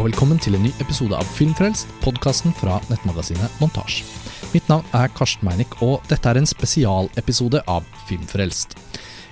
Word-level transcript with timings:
og 0.00 0.06
velkommen 0.06 0.38
til 0.40 0.54
en 0.56 0.62
ny 0.64 0.70
episode 0.80 1.12
av 1.12 1.28
Filmfrelst, 1.36 1.90
podkasten 2.00 2.54
fra 2.56 2.78
nettmagasinet 2.88 3.58
Montasj. 3.60 3.98
Mitt 4.54 4.64
navn 4.70 4.86
er 4.96 5.12
Karsten 5.12 5.44
Meinick, 5.44 5.74
og 5.84 6.00
dette 6.08 6.30
er 6.30 6.40
en 6.40 6.48
spesialepisode 6.48 7.60
av 7.68 7.84
Filmfrelst. 8.08 8.78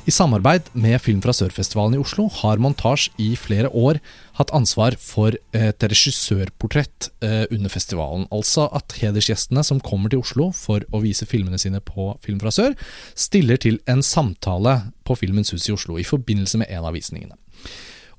I 0.05 0.13
samarbeid 0.13 0.69
med 0.77 1.01
Film 1.01 1.23
fra 1.25 1.33
Sør-festivalen 1.33 1.97
i 1.97 2.03
Oslo 2.03 2.29
har 2.43 2.61
Montasj 2.61 3.09
i 3.17 3.31
flere 3.41 3.73
år 3.73 4.03
hatt 4.37 4.53
ansvar 4.57 4.99
for 5.01 5.41
et 5.57 5.89
regissørportrett 5.89 7.11
eh, 7.25 7.47
under 7.49 7.73
festivalen. 7.73 8.29
Altså 8.29 8.69
at 8.69 9.01
hedersgjestene 9.01 9.65
som 9.65 9.81
kommer 9.81 10.13
til 10.13 10.21
Oslo 10.21 10.51
for 10.53 10.85
å 10.93 11.01
vise 11.01 11.29
filmene 11.29 11.61
sine 11.61 11.81
på 11.81 12.13
Film 12.25 12.45
fra 12.45 12.53
Sør, 12.53 12.77
stiller 13.17 13.57
til 13.57 13.81
en 13.89 14.05
samtale 14.05 14.83
på 15.09 15.17
Filmens 15.17 15.57
Hus 15.57 15.71
i 15.71 15.77
Oslo 15.81 15.97
i 15.97 16.09
forbindelse 16.09 16.61
med 16.61 16.77
en 16.77 16.93
av 16.93 16.99
visningene. 16.99 17.41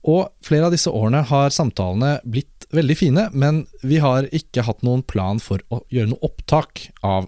Og 0.08 0.30
flere 0.46 0.70
av 0.70 0.76
disse 0.76 0.92
årene 0.92 1.24
har 1.28 1.52
samtalene 1.52 2.20
blitt 2.24 2.70
veldig 2.76 2.96
fine, 2.98 3.26
men 3.34 3.66
vi 3.82 4.00
har 4.04 4.30
ikke 4.36 4.64
hatt 4.68 4.86
noen 4.86 5.02
plan 5.04 5.42
for 5.44 5.64
å 5.74 5.82
gjøre 5.92 6.14
noe 6.14 6.30
opptak 6.30 6.88
av 7.04 7.28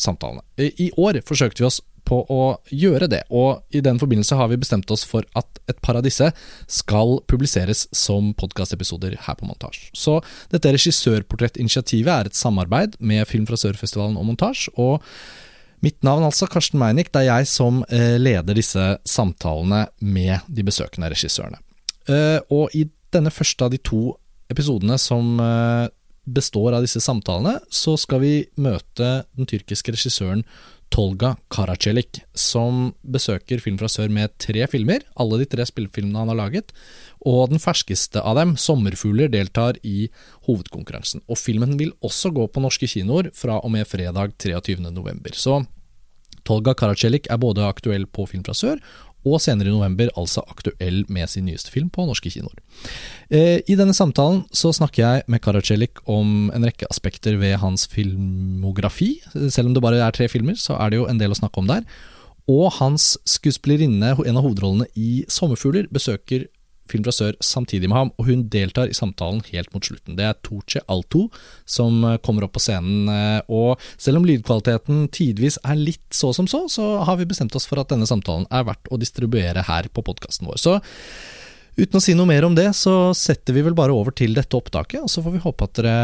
samtalene. 0.00 0.44
I 0.58 0.92
år 1.00 1.22
forsøkte 1.26 1.62
vi 1.62 1.68
oss 1.68 1.80
på 2.06 2.18
å 2.34 2.42
gjøre 2.74 3.06
det, 3.10 3.22
og 3.30 3.62
i 3.74 3.80
den 3.84 4.00
forbindelse 4.00 4.36
har 4.36 4.50
vi 4.50 4.58
bestemt 4.60 4.90
oss 4.92 5.04
for 5.06 5.26
at 5.38 5.60
et 5.70 5.78
par 5.84 5.96
av 5.98 6.04
disse 6.04 6.28
skal 6.70 7.20
publiseres 7.30 7.86
som 7.94 8.32
podkastepisoder 8.38 9.16
her 9.26 9.38
på 9.38 9.46
Montasj. 9.48 9.86
Så 9.96 10.18
dette 10.52 10.74
regissørportrettinitiativet 10.74 12.12
er 12.12 12.30
et 12.30 12.38
samarbeid 12.38 12.98
med 12.98 13.24
Film 13.30 13.46
fra 13.48 13.58
Sør-festivalen 13.60 14.18
og 14.18 14.28
Montasj. 14.28 14.68
og 14.76 15.02
Mitt 15.82 15.98
navn 16.06 16.22
altså, 16.26 16.46
Karsten 16.46 16.78
Meinick, 16.78 17.10
det 17.10 17.24
er 17.24 17.30
jeg 17.30 17.48
som 17.50 17.80
eh, 17.90 18.14
leder 18.20 18.54
disse 18.54 18.84
samtalene 19.08 19.88
med 19.98 20.44
de 20.46 20.62
besøkende 20.66 21.10
regissørene. 21.10 21.58
Uh, 22.08 22.40
og 22.50 22.74
i 22.76 22.86
denne 23.12 23.32
første 23.32 23.66
av 23.66 23.72
de 23.74 23.80
to 23.82 24.16
episodene 24.52 24.98
som 25.00 25.36
uh, 25.40 25.88
består 26.24 26.76
av 26.76 26.84
disse 26.84 27.02
samtalene, 27.02 27.58
så 27.72 27.96
skal 28.00 28.22
vi 28.22 28.34
møte 28.60 29.22
den 29.36 29.48
tyrkiske 29.48 29.94
regissøren 29.94 30.46
Tolga 30.92 31.36
Karacelik, 31.48 32.20
som 32.36 32.90
besøker 33.00 33.62
Film 33.64 33.78
fra 33.80 33.88
sør 33.88 34.12
med 34.12 34.34
tre 34.42 34.66
filmer, 34.68 35.00
alle 35.16 35.40
de 35.40 35.46
tre 35.48 35.64
spillefilmene 35.64 36.20
han 36.20 36.32
har 36.34 36.38
laget, 36.38 36.74
og 37.24 37.54
den 37.54 37.62
ferskeste 37.62 38.20
av 38.20 38.36
dem, 38.36 38.56
'Sommerfugler', 38.56 39.32
deltar 39.32 39.78
i 39.82 40.10
hovedkonkurransen. 40.46 41.22
Og 41.28 41.38
filmen 41.38 41.78
vil 41.78 41.94
også 42.04 42.32
gå 42.34 42.46
på 42.46 42.60
norske 42.60 42.86
kinoer 42.86 43.30
fra 43.32 43.58
og 43.64 43.72
med 43.72 43.88
fredag 43.88 44.36
23.11. 44.36 45.32
Så 45.32 45.64
Tolga 46.44 46.74
Karacelik 46.74 47.30
er 47.30 47.38
både 47.38 47.64
aktuell 47.64 48.04
på 48.06 48.26
Film 48.28 48.44
fra 48.44 48.52
sør 48.52 48.82
og 49.22 49.40
senere 49.42 49.70
i 49.70 49.74
november 49.74 50.10
altså 50.18 50.42
aktuell 50.50 51.02
med 51.12 51.30
sin 51.30 51.46
nyeste 51.46 51.70
film 51.72 51.90
på 51.92 52.06
norske 52.08 52.30
kinoer. 52.32 52.56
Eh, 53.30 53.60
I 53.66 53.76
denne 53.78 53.94
samtalen 53.96 54.42
så 54.54 54.72
snakker 54.74 55.02
jeg 55.02 55.26
med 55.30 55.42
Karacelik 55.44 56.02
om 56.10 56.50
en 56.54 56.66
rekke 56.66 56.88
aspekter 56.90 57.38
ved 57.40 57.58
hans 57.62 57.86
filmografi. 57.90 59.14
Selv 59.48 59.70
om 59.70 59.76
det 59.76 59.84
bare 59.84 60.02
er 60.02 60.16
tre 60.16 60.28
filmer, 60.32 60.58
så 60.58 60.78
er 60.80 60.90
det 60.90 61.02
jo 61.02 61.06
en 61.10 61.22
del 61.22 61.34
å 61.34 61.38
snakke 61.38 61.62
om 61.62 61.70
der. 61.70 61.86
Og 62.50 62.72
hans 62.80 63.14
skuespillerinne, 63.28 64.16
en 64.18 64.38
av 64.38 64.42
hovedrollene 64.42 64.88
i 64.98 65.24
'Sommerfugler', 65.28 65.90
besøker 65.92 66.48
Film 66.92 67.06
fra 67.06 67.14
sør 67.14 67.36
samtidig 67.42 67.88
med 67.90 67.98
ham, 67.98 68.12
og 68.20 68.28
hun 68.28 68.44
deltar 68.52 68.90
i 68.90 68.96
samtalen 68.96 69.42
helt 69.50 69.72
mot 69.74 69.86
slutten. 69.86 70.16
Det 70.18 70.26
er 70.28 70.38
Torche 70.44 70.82
Alto 70.92 71.26
som 71.68 72.02
eh, 72.08 72.18
kommer 72.24 72.46
opp 72.46 72.54
på 72.58 72.62
scenen, 72.62 73.08
eh, 73.12 73.40
og 73.52 73.80
selv 73.96 74.20
om 74.20 74.28
lydkvaliteten 74.28 75.06
tidvis 75.14 75.58
er 75.64 75.80
litt 75.80 76.04
så 76.14 76.32
som 76.36 76.48
så, 76.50 76.66
så 76.72 76.94
har 77.06 77.18
vi 77.20 77.28
bestemt 77.28 77.56
oss 77.58 77.68
for 77.68 77.80
at 77.82 77.92
denne 77.92 78.08
samtalen 78.08 78.46
er 78.52 78.66
verdt 78.68 78.92
å 78.92 79.00
distribuere 79.00 79.64
her 79.68 79.88
på 79.92 80.04
podkasten 80.04 80.50
vår. 80.50 80.60
Så 80.60 80.76
uten 81.78 81.98
å 81.98 82.04
si 82.04 82.14
noe 82.18 82.28
mer 82.28 82.44
om 82.46 82.56
det, 82.58 82.68
så 82.76 83.14
setter 83.16 83.56
vi 83.56 83.64
vel 83.64 83.78
bare 83.78 83.96
over 83.96 84.14
til 84.16 84.36
dette 84.36 84.58
opptaket, 84.58 85.00
og 85.02 85.10
så 85.12 85.24
får 85.24 85.36
vi 85.38 85.44
håpe 85.46 85.68
at 85.68 85.80
dere 85.80 85.98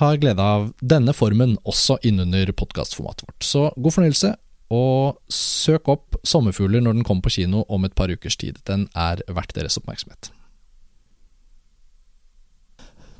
har 0.00 0.18
glede 0.18 0.42
av 0.42 0.70
denne 0.82 1.14
formen 1.14 1.54
også 1.68 2.00
innunder 2.06 2.50
podkastformatet 2.56 3.28
vårt. 3.28 3.44
Så 3.46 3.68
god 3.76 3.94
fornøyelse, 3.94 4.32
og 4.70 5.20
søk 5.30 5.88
opp 5.88 6.16
'Sommerfugler' 6.24 6.80
når 6.80 6.92
den 6.92 7.04
kommer 7.04 7.22
på 7.22 7.28
kino 7.28 7.62
om 7.68 7.84
et 7.84 7.92
par 7.92 8.08
ukers 8.12 8.36
tid. 8.36 8.54
Den 8.66 8.88
er 8.94 9.16
verdt 9.28 9.54
deres 9.54 9.76
oppmerksomhet. 9.76 10.32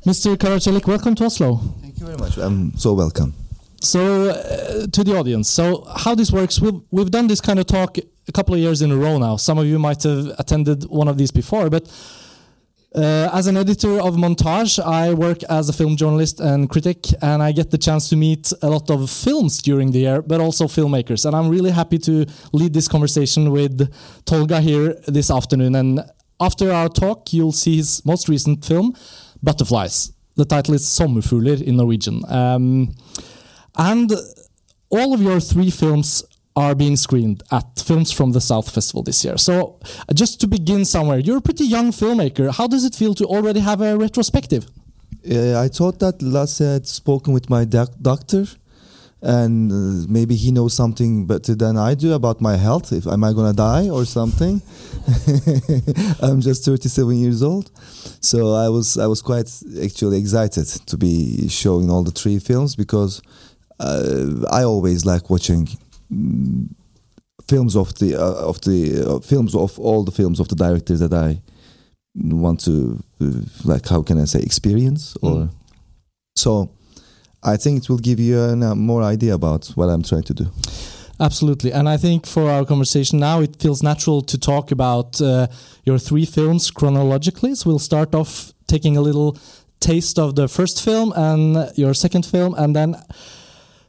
Mr. 0.07 0.37
Karacelik, 0.37 0.87
welcome 0.87 1.17
to 1.17 1.25
Oslo. 1.25 1.59
Thank 1.81 2.01
you 2.01 2.07
very 2.07 2.19
much. 2.19 2.37
I'm 2.39 2.79
so 2.79 2.95
welcome. 2.95 3.33
So, 3.81 4.01
uh, 4.31 4.87
to 4.93 5.05
the 5.05 5.19
audience, 5.19 5.51
so 5.51 5.85
how 6.05 6.15
this 6.15 6.33
works, 6.33 6.61
we've, 6.61 6.81
we've 6.91 7.11
done 7.11 7.29
this 7.29 7.41
kind 7.41 7.59
of 7.59 7.67
talk 7.67 7.99
a 8.29 8.33
couple 8.33 8.55
of 8.55 8.61
years 8.61 8.83
in 8.83 8.91
a 8.91 8.97
row 8.97 9.19
now. 9.19 9.37
Some 9.37 9.59
of 9.59 9.67
you 9.67 9.79
might 9.79 10.03
have 10.03 10.33
attended 10.39 10.85
one 10.89 11.09
of 11.09 11.17
these 11.17 11.31
before, 11.31 11.71
but 11.71 11.89
uh, 12.95 13.29
as 13.33 13.47
an 13.49 13.57
editor 13.57 14.01
of 14.01 14.15
Montage, 14.15 14.79
I 14.79 15.15
work 15.15 15.43
as 15.45 15.69
a 15.69 15.73
film 15.73 15.97
journalist 15.97 16.41
and 16.41 16.71
critic, 16.71 17.07
and 17.21 17.43
I 17.43 17.51
get 17.51 17.71
the 17.71 17.79
chance 17.79 18.09
to 18.11 18.17
meet 18.17 18.53
a 18.63 18.69
lot 18.69 18.89
of 18.91 19.11
films 19.11 19.61
during 19.61 19.91
the 19.91 19.99
year, 20.01 20.23
but 20.23 20.41
also 20.41 20.67
filmmakers. 20.67 21.27
And 21.27 21.35
I'm 21.35 21.49
really 21.49 21.73
happy 21.73 21.99
to 21.99 22.25
lead 22.53 22.73
this 22.73 22.87
conversation 22.87 23.51
with 23.51 23.93
Tolga 24.27 24.61
here 24.61 24.95
this 25.09 25.31
afternoon. 25.31 25.75
And 25.75 26.01
after 26.41 26.71
our 26.71 26.89
talk, 26.89 27.33
you'll 27.33 27.53
see 27.53 27.77
his 27.77 28.05
most 28.05 28.29
recent 28.29 28.65
film, 28.65 28.95
Butterflies. 29.43 30.13
The 30.37 30.45
title 30.45 30.75
is 30.75 30.85
Sommerfugler 30.85 31.61
in 31.63 31.77
Norwegian. 31.77 32.23
Um, 32.29 32.95
and 33.77 34.13
all 34.91 35.15
of 35.15 35.21
your 35.21 35.41
three 35.41 35.71
films 35.71 36.23
are 36.57 36.75
being 36.75 36.97
screened 36.97 37.43
at 37.51 37.81
Films 37.81 38.13
from 38.13 38.33
the 38.33 38.41
South 38.41 38.71
Festival 38.71 39.03
this 39.03 39.25
year. 39.25 39.37
So, 39.37 39.79
just 40.13 40.41
to 40.41 40.47
begin 40.47 40.85
somewhere, 40.85 41.19
you're 41.19 41.39
a 41.39 41.41
pretty 41.41 41.65
young 41.65 41.91
filmmaker. 41.91 42.55
How 42.55 42.67
does 42.69 42.85
it 42.85 42.95
feel 42.95 43.15
to 43.15 43.25
already 43.27 43.61
have 43.61 43.81
a 43.81 43.97
retrospective? 43.97 44.67
Uh, 45.29 45.59
I 45.59 45.69
thought 45.69 45.99
that 46.01 46.23
last 46.23 46.61
I 46.61 46.75
had 46.75 46.87
spoken 46.87 47.33
with 47.33 47.51
my 47.51 47.65
doc 47.65 47.91
doctor, 48.01 48.47
and 49.23 49.73
uh, 49.73 50.07
maybe 50.09 50.37
he 50.37 50.53
knows 50.53 50.75
something 50.75 51.27
better 51.27 51.55
than 51.55 51.77
I 51.77 51.95
do 51.95 52.13
about 52.13 52.41
my 52.41 52.57
health. 52.57 52.93
If 52.93 53.07
am 53.07 53.25
I 53.25 53.33
gonna 53.33 53.55
die 53.55 53.89
or 53.89 54.05
something? 54.05 54.61
I'm 56.23 56.41
just 56.41 56.65
37 56.65 57.17
years 57.17 57.43
old, 57.43 57.71
so 58.21 58.55
I 58.55 58.69
was 58.69 58.97
I 58.97 59.07
was 59.07 59.23
quite 59.23 59.51
actually 59.83 60.19
excited 60.21 60.67
to 60.67 60.97
be 60.97 61.49
showing 61.49 61.91
all 61.91 62.05
the 62.05 62.13
three 62.13 62.39
films 62.39 62.77
because 62.77 63.23
uh, 63.81 64.45
I 64.53 64.63
always 64.63 65.05
like 65.05 65.31
watching 65.31 65.69
films 67.49 67.77
of 67.77 67.95
the 67.99 68.17
uh, 68.17 68.49
of 68.49 68.61
the 68.63 69.05
uh, 69.07 69.21
films 69.21 69.55
of 69.55 69.79
all 69.79 70.05
the 70.05 70.13
films 70.13 70.41
of 70.41 70.49
the 70.49 70.57
directors 70.57 71.01
that 71.01 71.13
I 71.13 71.41
want 72.15 72.61
to 72.65 73.03
uh, 73.21 73.31
like 73.65 73.89
how 73.89 74.03
can 74.03 74.19
I 74.19 74.25
say 74.25 74.41
experience 74.41 75.17
or 75.23 75.33
mm. 75.33 75.51
so 76.37 76.71
I 77.45 77.57
think 77.57 77.83
it 77.83 77.89
will 77.89 77.99
give 77.99 78.19
you 78.19 78.41
a 78.41 78.53
uh, 78.53 78.75
more 78.75 79.03
idea 79.03 79.35
about 79.35 79.67
what 79.75 79.89
I'm 79.91 80.03
trying 80.03 80.23
to 80.23 80.35
do. 80.35 80.47
Absolutely, 81.21 81.73
and 81.73 81.89
I 81.89 81.97
think 81.97 82.27
for 82.27 82.51
our 82.51 82.65
conversation 82.65 83.21
now, 83.21 83.41
it 83.41 83.57
feels 83.61 83.83
natural 83.83 84.23
to 84.23 84.39
talk 84.39 84.73
about 84.73 85.21
uh, 85.21 85.47
your 85.85 85.99
three 85.99 86.25
films 86.25 86.71
chronologically. 86.71 87.55
So 87.55 87.71
we'll 87.71 87.79
start 87.79 88.15
off 88.15 88.53
taking 88.67 88.97
a 88.97 89.01
little 89.01 89.39
taste 89.79 90.19
of 90.19 90.35
the 90.35 90.49
first 90.49 90.83
film 90.83 91.13
and 91.15 91.71
your 91.77 91.95
second 91.95 92.27
film, 92.27 92.55
and 92.55 92.75
then 92.75 92.97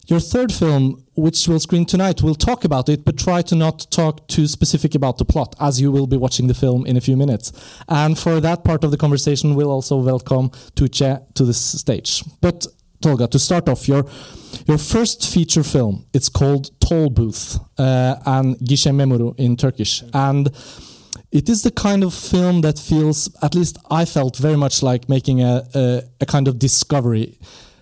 your 0.07 0.19
third 0.19 0.51
film, 0.51 1.03
which 1.15 1.47
will 1.47 1.59
screen 1.59 1.85
tonight, 1.85 2.21
will 2.21 2.35
talk 2.35 2.63
about 2.65 2.89
it, 2.89 3.05
but 3.05 3.17
try 3.17 3.41
to 3.43 3.55
not 3.55 3.89
talk 3.91 4.27
too 4.27 4.47
specific 4.47 4.95
about 4.95 5.17
the 5.17 5.25
plot, 5.25 5.55
as 5.59 5.81
you 5.81 5.91
will 5.91 6.07
be 6.07 6.17
watching 6.17 6.47
the 6.47 6.53
film 6.53 6.85
in 6.85 6.97
a 6.97 7.01
few 7.01 7.17
minutes. 7.17 7.51
And 7.87 8.17
for 8.17 8.39
that 8.39 8.63
part 8.63 8.83
of 8.83 8.91
the 8.91 8.97
conversation, 8.97 9.55
we'll 9.55 9.71
also 9.71 9.97
welcome 9.97 10.49
Tuğçe 10.75 11.33
to 11.33 11.45
the 11.45 11.53
stage. 11.53 12.23
But 12.41 12.67
Tolga, 13.01 13.27
to 13.27 13.39
start 13.39 13.69
off, 13.69 13.87
your 13.87 14.05
your 14.67 14.77
first 14.77 15.31
feature 15.33 15.63
film, 15.63 16.05
it's 16.13 16.29
called 16.29 16.71
Toll 16.79 17.09
Booth 17.09 17.59
uh, 17.77 18.15
and 18.25 18.57
Gişe 18.59 18.91
Memuru 18.91 19.37
in 19.37 19.57
Turkish, 19.57 20.03
and 20.13 20.49
it 21.31 21.49
is 21.49 21.63
the 21.63 21.71
kind 21.71 22.03
of 22.03 22.13
film 22.13 22.61
that 22.61 22.79
feels, 22.79 23.29
at 23.41 23.53
least 23.53 23.77
I 23.91 24.05
felt, 24.05 24.37
very 24.37 24.55
much 24.55 24.81
like 24.81 25.09
making 25.09 25.41
a, 25.41 25.63
a, 25.75 26.03
a 26.21 26.25
kind 26.25 26.47
of 26.47 26.57
discovery 26.57 27.37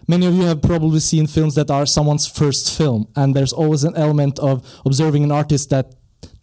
many 0.07 0.25
of 0.25 0.33
you 0.33 0.44
have 0.44 0.61
probably 0.61 1.00
seen 1.00 1.27
films 1.27 1.55
that 1.55 1.69
are 1.71 1.85
someone's 1.85 2.27
first 2.27 2.77
film, 2.77 3.07
and 3.15 3.35
there's 3.35 3.53
always 3.53 3.83
an 3.83 3.95
element 3.95 4.39
of 4.39 4.67
observing 4.85 5.23
an 5.23 5.31
artist 5.31 5.69
that 5.69 5.94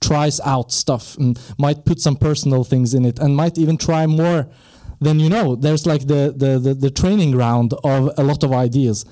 tries 0.01 0.41
out 0.41 0.73
stuff 0.73 1.17
and 1.19 1.39
might 1.59 1.85
put 1.85 2.01
some 2.01 2.17
personal 2.17 2.65
things 2.65 2.95
in 2.95 3.05
it 3.05 3.19
and 3.19 3.37
might 3.37 3.59
even 3.59 3.77
try 3.77 4.07
more 4.07 4.49
than 5.01 5.21
you 5.21 5.29
know. 5.29 5.57
There's 5.57 5.87
like 5.87 6.07
the, 6.07 6.35
the, 6.37 6.59
the, 6.59 6.75
the 6.75 6.91
training 6.91 7.33
ground 7.33 7.75
of 7.85 8.11
a 8.17 8.23
lot 8.23 8.43
of 8.43 8.53
ideas. 8.53 9.05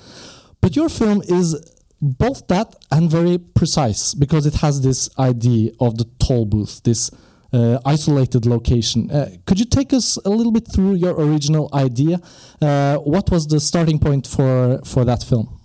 But 0.61 0.75
your 0.75 0.89
film 0.89 1.21
is 1.27 1.75
both 2.01 2.47
that 2.47 2.75
and 2.91 3.09
very 3.09 3.37
precise 3.37 4.13
because 4.13 4.45
it 4.45 4.55
has 4.55 4.81
this 4.81 5.09
idea 5.19 5.71
of 5.79 5.97
the 5.97 6.05
toll 6.19 6.45
booth, 6.45 6.81
this 6.83 7.11
uh, 7.53 7.79
isolated 7.85 8.45
location. 8.45 9.09
Uh, 9.11 9.29
could 9.45 9.59
you 9.59 9.65
take 9.65 9.93
us 9.93 10.17
a 10.25 10.29
little 10.29 10.51
bit 10.51 10.67
through 10.71 10.95
your 10.95 11.13
original 11.13 11.69
idea? 11.73 12.19
Uh, 12.61 12.97
what 12.97 13.29
was 13.31 13.47
the 13.47 13.59
starting 13.59 13.99
point 13.99 14.27
for 14.27 14.79
for 14.85 15.05
that 15.05 15.23
film? 15.23 15.59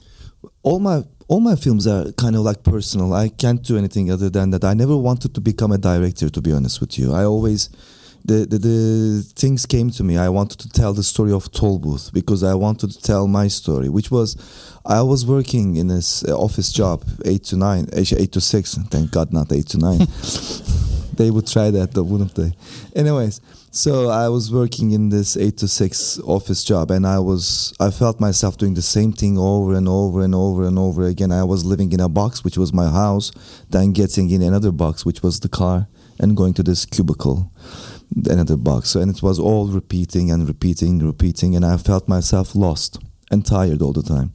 All 0.62 0.78
my 0.78 1.02
all 1.28 1.40
my 1.40 1.56
films 1.56 1.86
are 1.86 2.12
kind 2.12 2.36
of 2.36 2.42
like 2.42 2.62
personal. 2.62 3.12
I 3.14 3.28
can't 3.28 3.62
do 3.62 3.76
anything 3.76 4.10
other 4.10 4.31
than 4.31 4.50
that. 4.50 4.64
I 4.64 4.75
never 4.75 4.96
wanted 4.96 5.34
to 5.34 5.40
become 5.40 5.72
a 5.72 5.78
director, 5.78 6.28
to 6.28 6.40
be 6.40 6.52
honest 6.52 6.81
with 6.81 6.98
you. 6.98 7.12
I 7.12 7.25
always 7.25 7.70
the, 8.25 8.46
the 8.46 8.58
the 8.58 9.32
things 9.36 9.66
came 9.66 9.90
to 9.90 10.02
me. 10.02 10.16
I 10.16 10.28
wanted 10.31 10.58
to 10.60 10.69
tell 10.70 10.94
the 10.94 11.02
story 11.02 11.32
of 11.32 11.50
Tollbooth 11.52 12.12
because 12.12 12.42
I 12.42 12.54
wanted 12.54 12.90
to 12.92 13.00
tell 13.02 13.26
my 13.28 13.48
story, 13.48 13.88
which 13.88 14.10
was 14.10 14.36
I 14.86 15.02
was 15.02 15.26
working 15.26 15.76
in 15.76 15.88
this 15.88 16.25
office 16.25 16.72
job, 16.72 17.04
eight 17.25 17.44
to 17.44 17.56
nine, 17.56 17.88
eight 17.92 18.32
to 18.32 18.40
six. 18.40 18.75
Thank 18.90 19.10
God, 19.10 19.32
not 19.32 19.52
eight 19.52 19.69
to 19.69 19.78
nine. 19.78 20.06
they 21.16 21.31
would 21.31 21.46
try 21.46 21.70
that, 21.70 21.93
though, 21.93 22.02
wouldn't 22.02 22.34
they? 22.34 22.52
Anyways, 22.94 23.40
so 23.70 24.08
I 24.08 24.28
was 24.28 24.52
working 24.52 24.93
in 24.93 25.08
this 25.08 25.37
eight 25.37 25.56
to 25.58 25.66
six 25.66 26.20
office 26.20 26.62
job, 26.62 26.90
and 26.90 27.06
I 27.06 27.19
was 27.19 27.75
I 27.81 27.90
felt 27.90 28.20
myself 28.20 28.56
doing 28.56 28.75
the 28.75 28.82
same 28.82 29.12
thing 29.12 29.37
over 29.37 29.75
and 29.75 29.88
over 29.88 30.22
and 30.22 30.34
over 30.34 30.64
and 30.64 30.78
over 30.78 31.05
again. 31.05 31.32
I 31.32 31.43
was 31.43 31.64
living 31.64 31.93
in 31.93 31.99
a 31.99 32.08
box, 32.08 32.44
which 32.44 32.56
was 32.56 32.72
my 32.72 32.88
house, 32.88 33.32
then 33.70 33.93
getting 33.93 34.31
in 34.31 34.43
another 34.43 34.70
box, 34.70 35.05
which 35.05 35.22
was 35.22 35.40
the 35.40 35.49
car, 35.49 35.88
and 36.20 36.37
going 36.37 36.55
to 36.55 36.62
this 36.62 36.87
cubicle, 36.87 37.50
another 38.31 38.56
box. 38.56 38.90
So, 38.90 39.00
and 39.00 39.10
it 39.10 39.22
was 39.22 39.40
all 39.40 39.67
repeating 39.67 40.31
and 40.31 40.46
repeating, 40.46 41.00
repeating, 41.00 41.56
and 41.56 41.64
I 41.64 41.76
felt 41.76 42.06
myself 42.06 42.55
lost 42.55 43.02
and 43.31 43.44
tired 43.44 43.82
all 43.82 43.93
the 43.93 44.02
time. 44.02 44.32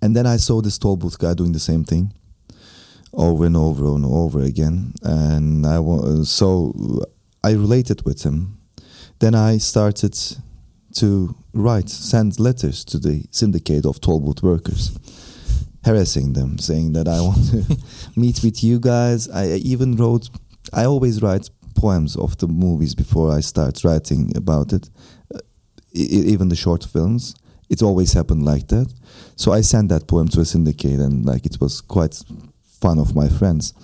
And 0.00 0.14
then 0.14 0.26
I 0.26 0.36
saw 0.36 0.62
this 0.62 0.78
toll 0.78 0.96
booth 0.96 1.18
guy 1.18 1.34
doing 1.34 1.52
the 1.52 1.58
same 1.58 1.84
thing 1.84 2.14
over 3.12 3.44
and 3.46 3.56
over 3.56 3.86
and 3.86 4.04
over 4.04 4.40
again, 4.40 4.94
and 5.02 5.66
I 5.66 5.78
wa- 5.78 6.22
so 6.24 7.04
I 7.42 7.52
related 7.52 8.04
with 8.04 8.22
him. 8.22 8.58
Then 9.18 9.34
I 9.34 9.58
started 9.58 10.16
to 10.94 11.34
write, 11.52 11.88
send 11.88 12.38
letters 12.38 12.84
to 12.84 12.98
the 12.98 13.24
syndicate 13.30 13.86
of 13.86 14.00
toll 14.00 14.34
workers, 14.42 14.98
harassing 15.84 16.32
them, 16.32 16.58
saying 16.58 16.92
that 16.92 17.08
I 17.08 17.20
want 17.28 17.50
to 17.50 17.76
meet 18.16 18.42
with 18.42 18.62
you 18.62 18.78
guys. 18.78 19.28
I 19.28 19.54
even 19.56 19.96
wrote, 19.96 20.28
I 20.72 20.84
always 20.84 21.22
write 21.22 21.50
poems 21.74 22.16
of 22.16 22.36
the 22.38 22.48
movies 22.48 22.94
before 22.94 23.32
I 23.32 23.40
start 23.40 23.84
writing 23.84 24.32
about 24.36 24.72
it, 24.72 24.88
uh, 25.34 25.38
even 25.92 26.48
the 26.48 26.56
short 26.56 26.84
films. 26.84 27.34
It 27.68 27.82
always 27.82 28.12
happened 28.12 28.44
like 28.44 28.68
that. 28.68 28.92
So 29.36 29.52
I 29.52 29.60
sent 29.60 29.88
that 29.90 30.08
poem 30.08 30.28
to 30.28 30.40
a 30.40 30.44
syndicate, 30.44 30.98
and 30.98 31.24
like 31.24 31.46
it 31.46 31.60
was 31.60 31.80
quite 31.80 32.20
fun 32.80 32.98
of 32.98 33.14
my 33.14 33.28
friends. 33.28 33.74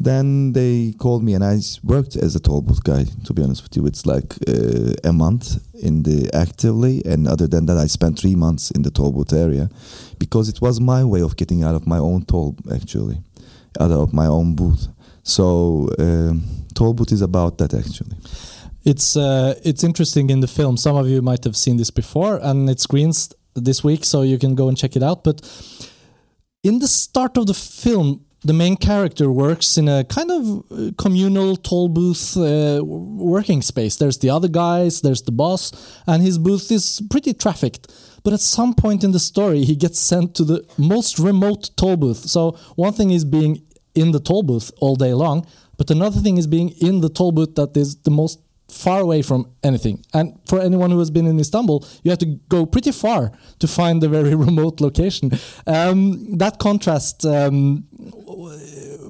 Then 0.00 0.52
they 0.52 0.94
called 0.98 1.22
me, 1.22 1.34
and 1.34 1.44
I 1.44 1.60
worked 1.84 2.16
as 2.16 2.34
a 2.34 2.40
toll 2.40 2.62
booth 2.62 2.82
guy. 2.82 3.04
To 3.24 3.32
be 3.32 3.42
honest 3.42 3.62
with 3.62 3.76
you, 3.76 3.86
it's 3.86 4.04
like 4.04 4.34
uh, 4.48 4.94
a 5.04 5.12
month 5.12 5.62
in 5.74 6.02
the 6.02 6.28
actively, 6.34 7.02
and 7.04 7.28
other 7.28 7.46
than 7.46 7.66
that, 7.66 7.76
I 7.76 7.86
spent 7.86 8.18
three 8.18 8.34
months 8.34 8.70
in 8.72 8.82
the 8.82 8.90
toll 8.90 9.12
booth 9.12 9.32
area 9.32 9.68
because 10.18 10.48
it 10.48 10.60
was 10.60 10.80
my 10.80 11.04
way 11.04 11.22
of 11.22 11.36
getting 11.36 11.62
out 11.62 11.74
of 11.74 11.86
my 11.86 11.98
own 11.98 12.24
toll, 12.24 12.56
actually, 12.74 13.18
out 13.78 13.92
of 13.92 14.12
my 14.12 14.26
own 14.26 14.56
booth. 14.56 14.88
So 15.22 15.88
um, 15.98 16.42
toll 16.74 16.94
booth 16.94 17.12
is 17.12 17.22
about 17.22 17.58
that 17.58 17.74
actually. 17.74 18.16
It's 18.84 19.16
uh, 19.16 19.54
it's 19.64 19.84
interesting 19.84 20.30
in 20.30 20.40
the 20.40 20.48
film. 20.48 20.76
Some 20.76 20.96
of 20.96 21.08
you 21.08 21.22
might 21.22 21.44
have 21.44 21.56
seen 21.56 21.76
this 21.76 21.90
before, 21.90 22.40
and 22.42 22.68
it 22.68 22.80
screens 22.80 23.32
this 23.54 23.84
week, 23.84 24.04
so 24.04 24.22
you 24.22 24.38
can 24.38 24.54
go 24.56 24.68
and 24.68 24.76
check 24.76 24.96
it 24.96 25.02
out. 25.02 25.22
But 25.22 25.40
in 26.64 26.80
the 26.80 26.88
start 26.88 27.36
of 27.36 27.46
the 27.46 27.54
film, 27.54 28.24
the 28.44 28.52
main 28.52 28.76
character 28.76 29.30
works 29.30 29.78
in 29.78 29.88
a 29.88 30.04
kind 30.04 30.30
of 30.30 30.64
uh, 30.70 30.90
communal 30.98 31.56
toll 31.56 31.88
booth 31.88 32.36
uh, 32.36 32.80
working 32.84 33.62
space. 33.62 33.96
There's 33.96 34.18
the 34.18 34.30
other 34.30 34.48
guys, 34.48 35.00
there's 35.00 35.22
the 35.22 35.32
boss, 35.32 35.72
and 36.06 36.22
his 36.22 36.38
booth 36.38 36.70
is 36.70 37.00
pretty 37.10 37.34
trafficked. 37.34 37.92
But 38.24 38.32
at 38.32 38.40
some 38.40 38.74
point 38.74 39.04
in 39.04 39.12
the 39.12 39.18
story, 39.18 39.64
he 39.64 39.76
gets 39.76 40.00
sent 40.00 40.34
to 40.36 40.44
the 40.44 40.64
most 40.76 41.18
remote 41.18 41.70
toll 41.76 41.96
booth. 41.96 42.28
So 42.28 42.52
one 42.76 42.92
thing 42.92 43.10
is 43.10 43.24
being 43.24 43.62
in 43.94 44.12
the 44.12 44.20
toll 44.20 44.42
booth 44.42 44.70
all 44.80 44.96
day 44.96 45.14
long, 45.14 45.46
but 45.76 45.90
another 45.90 46.20
thing 46.20 46.36
is 46.36 46.46
being 46.46 46.70
in 46.80 47.00
the 47.00 47.08
toll 47.08 47.32
booth 47.32 47.54
that 47.56 47.76
is 47.76 47.96
the 48.02 48.10
most 48.10 48.40
far 48.72 49.00
away 49.00 49.22
from 49.22 49.50
anything. 49.62 50.02
And 50.14 50.38
for 50.46 50.60
anyone 50.60 50.90
who 50.90 50.98
has 50.98 51.10
been 51.10 51.26
in 51.26 51.38
Istanbul, 51.38 51.84
you 52.02 52.10
have 52.10 52.18
to 52.20 52.26
go 52.48 52.64
pretty 52.64 52.92
far 52.92 53.32
to 53.58 53.68
find 53.68 54.02
the 54.02 54.08
very 54.08 54.34
remote 54.46 54.80
location. 54.80 55.30
Um, 55.66 56.38
that 56.38 56.58
contrast, 56.58 57.24
um, 57.26 57.84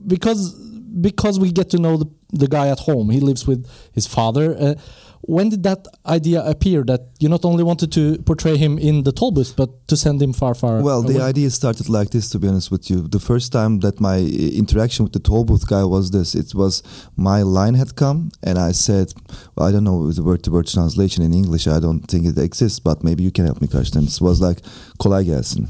because 0.07 0.55
because 1.01 1.41
we 1.41 1.53
get 1.53 1.71
to 1.71 1.79
know 1.79 1.97
the, 1.97 2.07
the 2.33 2.49
guy 2.49 2.69
at 2.69 2.81
home, 2.81 3.11
he 3.11 3.21
lives 3.21 3.47
with 3.47 3.67
his 3.93 4.07
father. 4.07 4.57
Uh, 4.59 4.75
when 5.23 5.49
did 5.49 5.63
that 5.63 5.87
idea 6.05 6.45
appear 6.45 6.83
that 6.83 7.03
you 7.21 7.29
not 7.29 7.45
only 7.45 7.63
wanted 7.63 7.93
to 7.93 8.19
portray 8.25 8.57
him 8.57 8.77
in 8.77 9.05
the 9.05 9.13
toll 9.13 9.31
booth, 9.31 9.55
but 9.57 9.87
to 9.87 9.97
send 9.97 10.21
him 10.21 10.33
far, 10.33 10.53
far 10.53 10.83
Well, 10.83 11.01
the 11.03 11.21
idea 11.21 11.49
started 11.51 11.89
like 11.89 12.11
this, 12.11 12.29
to 12.31 12.41
be 12.41 12.49
honest 12.49 12.73
with 12.73 12.91
you. 12.91 13.07
The 13.07 13.21
first 13.21 13.53
time 13.53 13.79
that 13.81 14.01
my 14.01 14.17
uh, 14.17 14.59
interaction 14.63 15.05
with 15.05 15.13
the 15.13 15.21
toll 15.21 15.45
booth 15.45 15.69
guy 15.69 15.85
was 15.85 16.11
this. 16.11 16.35
It 16.35 16.55
was 16.57 16.83
my 17.17 17.43
line 17.43 17.75
had 17.75 17.95
come, 17.95 18.33
and 18.43 18.59
I 18.59 18.73
said, 18.73 19.15
well, 19.55 19.69
I 19.69 19.71
don't 19.71 19.85
know 19.85 20.11
the 20.11 20.25
word 20.25 20.43
to 20.45 20.51
word 20.51 20.67
translation 20.67 21.23
in 21.23 21.33
English. 21.33 21.69
I 21.69 21.79
don't 21.79 22.01
think 22.01 22.27
it 22.27 22.37
exists, 22.37 22.81
but 22.81 23.05
maybe 23.05 23.23
you 23.23 23.31
can 23.31 23.45
help 23.45 23.61
me, 23.61 23.69
Karsten. 23.69 24.05
It 24.05 24.21
was 24.21 24.41
like, 24.41 24.61
kolay 24.99 25.25
gelsin. 25.25 25.69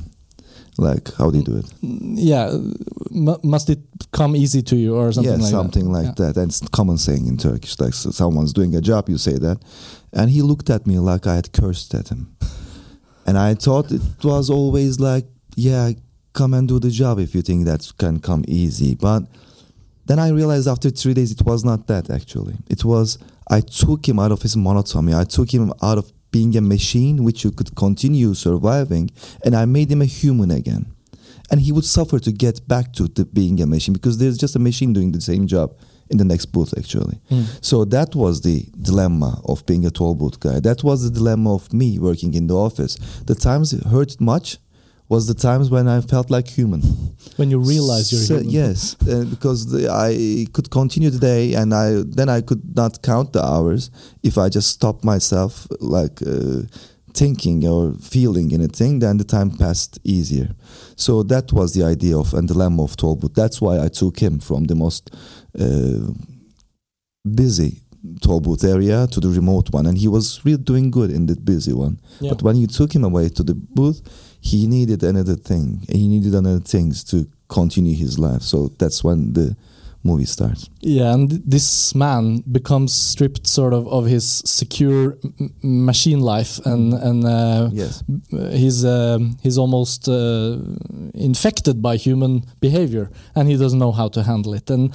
Like, 0.79 1.13
how 1.15 1.31
do 1.31 1.39
you 1.39 1.45
do 1.45 1.57
it? 1.57 1.71
yeah, 1.83 2.47
m- 3.11 3.37
must 3.43 3.69
it 3.69 3.81
come 4.11 4.35
easy 4.35 4.63
to 4.63 4.77
you 4.77 4.97
or 4.97 5.13
something 5.13 5.33
yeah, 5.33 5.39
like 5.39 5.51
something 5.51 5.93
that? 5.93 5.99
like 6.03 6.17
that. 6.17 6.37
And 6.37 6.49
it's 6.49 6.67
common 6.69 6.97
saying 6.99 7.27
in 7.27 7.37
Turkish, 7.37 7.79
like 7.79 7.93
so 7.95 8.11
someone's 8.11 8.53
doing 8.53 8.75
a 8.75 8.81
job, 8.81 9.09
you 9.09 9.19
say 9.19 9.37
that. 9.39 9.59
And 10.13 10.31
he 10.31 10.41
looked 10.43 10.71
at 10.71 10.87
me 10.87 10.99
like 10.99 11.27
I 11.27 11.35
had 11.35 11.53
cursed 11.53 11.95
at 11.95 12.09
him. 12.09 12.35
and 13.27 13.37
I 13.39 13.55
thought 13.55 13.93
it 13.93 14.01
was 14.25 14.49
always 14.49 14.99
like, 14.99 15.27
yeah, 15.57 15.91
come 16.33 16.55
and 16.55 16.67
do 16.67 16.79
the 16.79 16.91
job 16.91 17.19
if 17.19 17.35
you 17.35 17.43
think 17.43 17.67
that 17.67 17.91
can 17.99 18.19
come 18.19 18.43
easy. 18.49 18.95
But 18.95 19.25
then 20.07 20.19
I 20.19 20.31
realized 20.31 20.69
after 20.69 20.89
three 20.91 21.15
days 21.15 21.31
it 21.33 21.43
was 21.43 21.65
not 21.65 21.87
that 21.89 22.11
actually. 22.11 22.57
It 22.69 22.85
was 22.85 23.19
I 23.51 23.61
took 23.61 24.09
him 24.09 24.19
out 24.19 24.33
of 24.33 24.41
his 24.41 24.57
monotony. 24.57 25.15
I 25.15 25.25
took 25.25 25.53
him 25.53 25.73
out 25.83 25.99
of 25.99 26.11
being 26.33 26.57
a 26.57 26.61
machine 26.61 27.23
which 27.23 27.45
you 27.45 27.53
could 27.53 27.77
continue 27.77 28.35
surviving, 28.35 29.11
and 29.45 29.55
I 29.55 29.65
made 29.67 29.93
him 29.93 30.03
a 30.03 30.07
human 30.07 30.51
again. 30.51 30.87
And 31.51 31.61
he 31.61 31.71
would 31.71 31.85
suffer 31.85 32.19
to 32.19 32.33
get 32.33 32.67
back 32.67 32.93
to 32.95 33.07
the 33.07 33.27
being 33.27 33.61
a 33.61 33.67
machine 33.67 33.93
because 33.93 34.19
there's 34.19 34.39
just 34.39 34.57
a 34.57 34.59
machine 34.59 34.93
doing 34.93 35.13
the 35.13 35.21
same 35.21 35.47
job 35.47 35.77
in 36.09 36.17
the 36.19 36.25
next 36.25 36.47
booth 36.47 36.73
actually. 36.77 37.21
Hmm. 37.29 37.43
So 37.61 37.85
that 37.87 38.15
was 38.15 38.41
the 38.41 38.67
dilemma 38.81 39.41
of 39.45 39.65
being 39.67 39.85
a 39.87 39.91
toll 39.91 40.15
booth 40.15 40.41
guy. 40.41 40.61
That 40.61 40.83
was 40.83 41.05
the 41.05 41.11
dilemma 41.11 41.55
of 41.55 41.73
me 41.73 41.99
working 41.99 42.35
in 42.35 42.47
the 42.47 42.57
office. 42.57 42.95
The 43.27 43.35
times 43.35 43.73
hurt 43.85 44.21
much 44.21 44.59
was 45.15 45.23
the 45.27 45.35
times 45.49 45.67
when 45.75 45.87
I 45.97 46.01
felt 46.13 46.29
like 46.37 46.49
human. 46.59 46.81
when 47.37 47.51
you 47.53 47.59
realize 47.75 48.05
you're 48.13 48.27
So- 48.31 48.37
human. 48.39 48.51
yes, 48.61 48.97
uh, 49.13 49.25
because 49.35 49.61
the, 49.73 49.81
I 50.09 50.47
could 50.55 50.69
continue 50.71 51.11
the 51.17 51.23
day, 51.35 51.45
and 51.61 51.69
I 51.85 51.87
then 52.19 52.29
I 52.39 52.41
could 52.49 52.63
not 52.83 52.93
count 53.11 53.29
the 53.33 53.43
hours 53.55 53.83
if 54.23 54.35
I 54.45 54.47
just 54.57 54.69
stopped 54.77 55.03
myself, 55.05 55.53
like 55.99 56.17
uh, 56.35 56.63
thinking 57.21 57.59
or 57.75 57.83
feeling 58.13 58.49
anything. 58.59 59.01
Then 59.01 59.17
the 59.19 59.25
time 59.37 59.51
passed 59.65 59.99
easier. 60.17 60.49
So 60.97 61.23
that 61.33 61.53
was 61.53 61.69
the 61.77 61.85
idea 61.95 62.17
of 62.23 62.33
and 62.35 62.49
the 62.49 62.55
dilemma 62.55 62.83
of 62.85 62.97
Tollbooth. 62.97 63.35
That's 63.35 63.59
why 63.65 63.75
I 63.87 63.89
took 64.01 64.19
him 64.27 64.39
from 64.41 64.65
the 64.71 64.75
most 64.75 65.11
uh, 65.65 66.13
busy 67.43 67.82
toll 68.21 68.41
booth 68.41 68.65
area 68.65 69.07
to 69.09 69.21
the 69.21 69.29
remote 69.29 69.71
one, 69.73 69.87
and 69.87 69.97
he 69.99 70.09
was 70.09 70.41
really 70.45 70.63
doing 70.63 70.91
good 70.91 71.11
in 71.11 71.27
the 71.27 71.37
busy 71.37 71.73
one. 71.73 72.01
Yeah. 72.21 72.31
But 72.33 72.43
when 72.43 72.57
you 72.57 72.67
took 72.67 72.93
him 72.95 73.05
away 73.05 73.29
to 73.31 73.43
the 73.43 73.55
booth, 73.55 74.01
he 74.41 74.67
needed 74.67 75.03
another 75.03 75.37
thing. 75.37 75.87
He 75.89 76.09
needed 76.09 76.35
another 76.35 76.61
things 76.61 77.05
to 77.05 77.27
continue 77.49 77.95
his 77.95 78.19
life. 78.19 78.43
So 78.43 78.69
that's 78.79 79.05
when 79.05 79.33
the 79.35 79.55
movie 80.05 80.25
starts. 80.25 80.69
Yeah, 80.81 81.15
and 81.15 81.31
this 81.47 81.95
man 81.95 82.43
becomes 82.51 82.93
stripped 82.93 83.47
sort 83.47 83.73
of 83.73 83.87
of 83.87 84.07
his 84.07 84.43
secure 84.45 85.17
machine 85.63 86.21
life, 86.21 86.59
and 86.67 86.93
and 86.95 87.25
uh, 87.25 87.71
Yes. 87.73 88.03
he's 88.51 88.85
um, 88.85 89.37
he's 89.43 89.59
almost 89.59 90.09
uh, 90.09 90.59
infected 91.15 91.81
by 91.81 91.97
human 91.97 92.43
behavior, 92.61 93.11
and 93.37 93.49
he 93.49 93.57
doesn't 93.57 93.79
know 93.79 93.93
how 93.93 94.09
to 94.09 94.23
handle 94.25 94.55
it. 94.55 94.71
And 94.71 94.93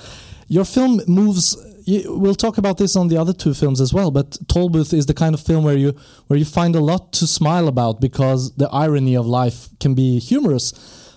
your 0.49 0.65
film 0.65 1.01
moves. 1.07 1.55
We'll 1.87 2.35
talk 2.35 2.57
about 2.57 2.77
this 2.77 2.95
on 2.97 3.07
the 3.07 3.17
other 3.17 3.33
two 3.33 3.53
films 3.53 3.79
as 3.79 3.93
well. 3.93 4.11
But 4.11 4.31
Tollbooth 4.47 4.93
is 4.93 5.05
the 5.05 5.13
kind 5.13 5.33
of 5.33 5.41
film 5.41 5.63
where 5.63 5.77
you 5.77 5.95
where 6.27 6.37
you 6.37 6.45
find 6.45 6.75
a 6.75 6.81
lot 6.81 7.13
to 7.13 7.27
smile 7.27 7.67
about 7.67 8.01
because 8.01 8.53
the 8.55 8.69
irony 8.69 9.15
of 9.15 9.25
life 9.25 9.69
can 9.79 9.95
be 9.95 10.19
humorous. 10.19 10.73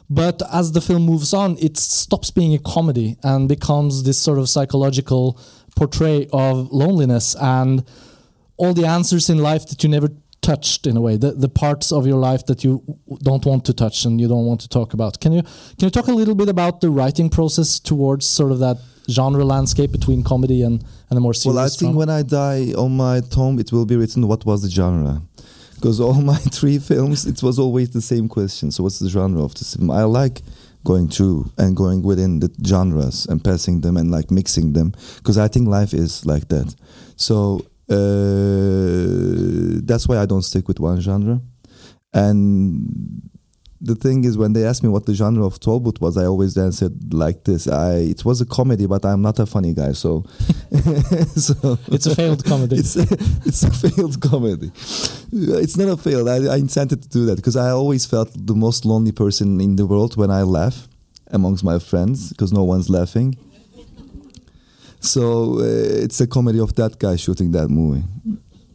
But 0.08 0.42
as 0.52 0.72
the 0.72 0.80
film 0.80 1.02
moves 1.02 1.32
on, 1.32 1.56
it 1.58 1.76
stops 1.76 2.30
being 2.30 2.54
a 2.54 2.58
comedy 2.58 3.16
and 3.22 3.48
becomes 3.48 4.02
this 4.02 4.18
sort 4.18 4.38
of 4.38 4.48
psychological 4.48 5.40
portray 5.76 6.28
of 6.32 6.70
loneliness 6.72 7.36
and 7.40 7.84
all 8.56 8.74
the 8.74 8.86
answers 8.86 9.30
in 9.30 9.38
life 9.38 9.66
that 9.68 9.82
you 9.82 9.88
never 9.88 10.08
touched 10.42 10.86
in 10.86 10.96
a 10.96 11.00
way 11.00 11.16
the, 11.16 11.32
the 11.32 11.48
parts 11.48 11.92
of 11.92 12.06
your 12.06 12.16
life 12.16 12.46
that 12.46 12.64
you 12.64 12.82
don't 13.22 13.44
want 13.44 13.64
to 13.64 13.74
touch 13.74 14.04
and 14.06 14.20
you 14.20 14.26
don't 14.26 14.46
want 14.46 14.60
to 14.60 14.68
talk 14.68 14.94
about 14.94 15.20
can 15.20 15.32
you 15.32 15.42
can 15.42 15.86
you 15.86 15.90
talk 15.90 16.06
a 16.06 16.12
little 16.12 16.34
bit 16.34 16.48
about 16.48 16.80
the 16.80 16.88
writing 16.88 17.28
process 17.28 17.78
towards 17.78 18.26
sort 18.26 18.50
of 18.50 18.58
that 18.58 18.78
genre 19.10 19.44
landscape 19.44 19.92
between 19.92 20.22
comedy 20.22 20.62
and, 20.62 20.82
and 21.08 21.18
a 21.18 21.20
more 21.20 21.34
serious 21.34 21.56
Well, 21.56 21.64
I 21.64 21.68
think 21.68 21.92
drama? 21.92 21.98
when 21.98 22.08
I 22.10 22.22
die 22.22 22.72
on 22.76 22.96
my 22.96 23.20
tomb, 23.20 23.58
it 23.58 23.72
will 23.72 23.86
be 23.86 23.96
written 23.96 24.26
what 24.28 24.44
was 24.46 24.62
the 24.62 24.70
genre. 24.70 25.22
Because 25.74 26.00
all 26.00 26.14
my 26.32 26.36
three 26.36 26.78
films, 26.78 27.26
it 27.26 27.42
was 27.42 27.58
always 27.58 27.90
the 27.90 28.02
same 28.02 28.28
question. 28.28 28.70
So, 28.70 28.82
what's 28.84 28.98
the 28.98 29.08
genre 29.08 29.42
of 29.42 29.54
this 29.54 29.74
film? 29.74 29.90
I 29.90 30.04
like 30.04 30.42
going 30.84 31.08
through 31.08 31.50
and 31.58 31.76
going 31.76 32.02
within 32.02 32.40
the 32.40 32.50
genres 32.66 33.26
and 33.26 33.44
passing 33.44 33.80
them 33.82 33.96
and 33.96 34.10
like 34.10 34.30
mixing 34.30 34.72
them 34.72 34.92
because 35.16 35.36
I 35.36 35.46
think 35.48 35.68
life 35.68 35.92
is 35.92 36.24
like 36.24 36.48
that. 36.48 36.74
So 37.16 37.60
uh, 37.90 39.80
that's 39.84 40.08
why 40.08 40.18
I 40.18 40.26
don't 40.26 40.42
stick 40.42 40.68
with 40.68 40.80
one 40.80 41.00
genre. 41.00 41.40
And 42.14 43.30
the 43.80 43.94
thing 43.94 44.24
is, 44.24 44.36
when 44.36 44.52
they 44.52 44.64
asked 44.64 44.82
me 44.82 44.88
what 44.88 45.06
the 45.06 45.14
genre 45.14 45.44
of 45.46 45.58
Tollbooth 45.58 46.00
was, 46.00 46.16
I 46.16 46.24
always 46.26 46.56
answered 46.58 47.14
like 47.14 47.44
this: 47.44 47.66
I 47.66 47.94
it 48.14 48.24
was 48.24 48.40
a 48.40 48.46
comedy, 48.46 48.86
but 48.86 49.04
I'm 49.04 49.22
not 49.22 49.38
a 49.38 49.46
funny 49.46 49.72
guy, 49.74 49.92
so, 49.92 50.24
so 51.36 51.78
It's 51.88 52.06
a 52.06 52.14
failed 52.14 52.44
comedy. 52.44 52.76
it's 52.76 52.96
a, 52.96 53.02
it's 53.46 53.62
a 53.62 53.70
failed 53.70 54.20
comedy. 54.20 54.70
It's 55.32 55.76
not 55.76 55.88
a 55.88 55.96
failed. 55.96 56.28
I, 56.28 56.52
I 56.54 56.56
intended 56.56 57.02
to 57.02 57.08
do 57.08 57.26
that 57.26 57.36
because 57.36 57.56
I 57.56 57.70
always 57.70 58.04
felt 58.06 58.30
the 58.34 58.54
most 58.54 58.84
lonely 58.84 59.12
person 59.12 59.60
in 59.60 59.76
the 59.76 59.86
world 59.86 60.16
when 60.16 60.30
I 60.30 60.42
laugh 60.42 60.86
amongst 61.28 61.64
my 61.64 61.78
friends 61.78 62.30
because 62.30 62.52
no 62.52 62.64
one's 62.64 62.90
laughing. 62.90 63.36
So 65.00 65.60
uh, 65.60 66.04
it's 66.04 66.20
a 66.20 66.26
comedy 66.26 66.60
of 66.60 66.74
that 66.74 66.98
guy 66.98 67.16
shooting 67.16 67.52
that 67.52 67.68
movie. 67.68 68.04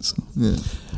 So, 0.06 0.16
yeah. 0.36 0.58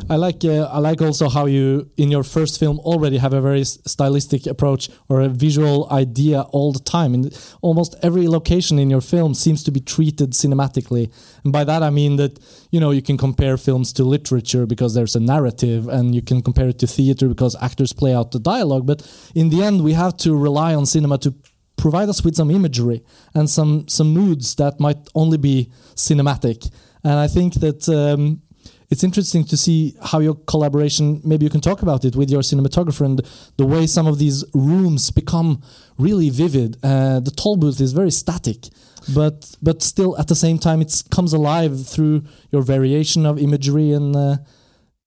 I 0.09 0.15
like 0.15 0.45
uh, 0.45 0.69
I 0.71 0.79
like 0.79 1.01
also 1.01 1.27
how 1.27 1.45
you 1.47 1.89
in 1.97 2.11
your 2.11 2.23
first 2.23 2.59
film 2.59 2.79
already 2.79 3.17
have 3.17 3.33
a 3.33 3.41
very 3.41 3.63
stylistic 3.65 4.45
approach 4.47 4.89
or 5.09 5.21
a 5.21 5.27
visual 5.27 5.87
idea 5.91 6.41
all 6.51 6.71
the 6.71 6.79
time. 6.79 7.13
In 7.13 7.29
almost 7.61 7.95
every 8.01 8.27
location 8.27 8.79
in 8.79 8.89
your 8.89 9.01
film 9.01 9.33
seems 9.33 9.63
to 9.63 9.71
be 9.71 9.81
treated 9.81 10.31
cinematically, 10.31 11.11
and 11.43 11.51
by 11.51 11.63
that 11.65 11.83
I 11.83 11.89
mean 11.89 12.15
that 12.17 12.39
you 12.71 12.79
know 12.79 12.91
you 12.91 13.01
can 13.01 13.17
compare 13.17 13.57
films 13.57 13.91
to 13.93 14.03
literature 14.03 14.65
because 14.65 14.93
there's 14.93 15.15
a 15.15 15.19
narrative, 15.19 15.89
and 15.89 16.15
you 16.15 16.21
can 16.21 16.41
compare 16.41 16.69
it 16.69 16.79
to 16.79 16.87
theater 16.87 17.27
because 17.27 17.55
actors 17.61 17.91
play 17.93 18.13
out 18.13 18.31
the 18.31 18.39
dialogue. 18.39 18.85
But 18.85 19.01
in 19.35 19.49
the 19.49 19.61
end, 19.63 19.83
we 19.83 19.93
have 19.93 20.15
to 20.17 20.37
rely 20.37 20.73
on 20.73 20.85
cinema 20.85 21.17
to 21.19 21.33
provide 21.75 22.09
us 22.09 22.23
with 22.23 22.35
some 22.35 22.49
imagery 22.49 23.03
and 23.33 23.49
some 23.49 23.87
some 23.87 24.13
moods 24.13 24.55
that 24.55 24.79
might 24.79 25.09
only 25.15 25.37
be 25.37 25.69
cinematic. 25.95 26.71
And 27.03 27.13
I 27.13 27.27
think 27.27 27.55
that. 27.55 27.89
Um, 27.89 28.41
it's 28.89 29.03
interesting 29.03 29.43
to 29.45 29.57
see 29.57 29.95
how 30.01 30.19
your 30.19 30.35
collaboration 30.47 31.21
maybe 31.23 31.43
you 31.43 31.49
can 31.49 31.61
talk 31.61 31.81
about 31.81 32.05
it 32.05 32.15
with 32.15 32.29
your 32.29 32.41
cinematographer 32.41 33.05
and 33.05 33.21
the 33.57 33.65
way 33.65 33.85
some 33.85 34.07
of 34.07 34.17
these 34.17 34.45
rooms 34.53 35.11
become 35.11 35.61
really 35.97 36.29
vivid. 36.29 36.77
Uh, 36.83 37.19
the 37.19 37.31
toll 37.31 37.57
booth 37.57 37.81
is 37.81 37.93
very 37.93 38.11
static 38.11 38.67
but 39.13 39.55
but 39.61 39.81
still 39.81 40.17
at 40.17 40.27
the 40.27 40.35
same 40.35 40.57
time 40.59 40.81
it 40.81 41.03
comes 41.11 41.31
alive 41.33 41.87
through 41.87 42.23
your 42.51 42.61
variation 42.61 43.25
of 43.25 43.39
imagery 43.39 43.91
and 43.91 44.15
uh, 44.15 44.35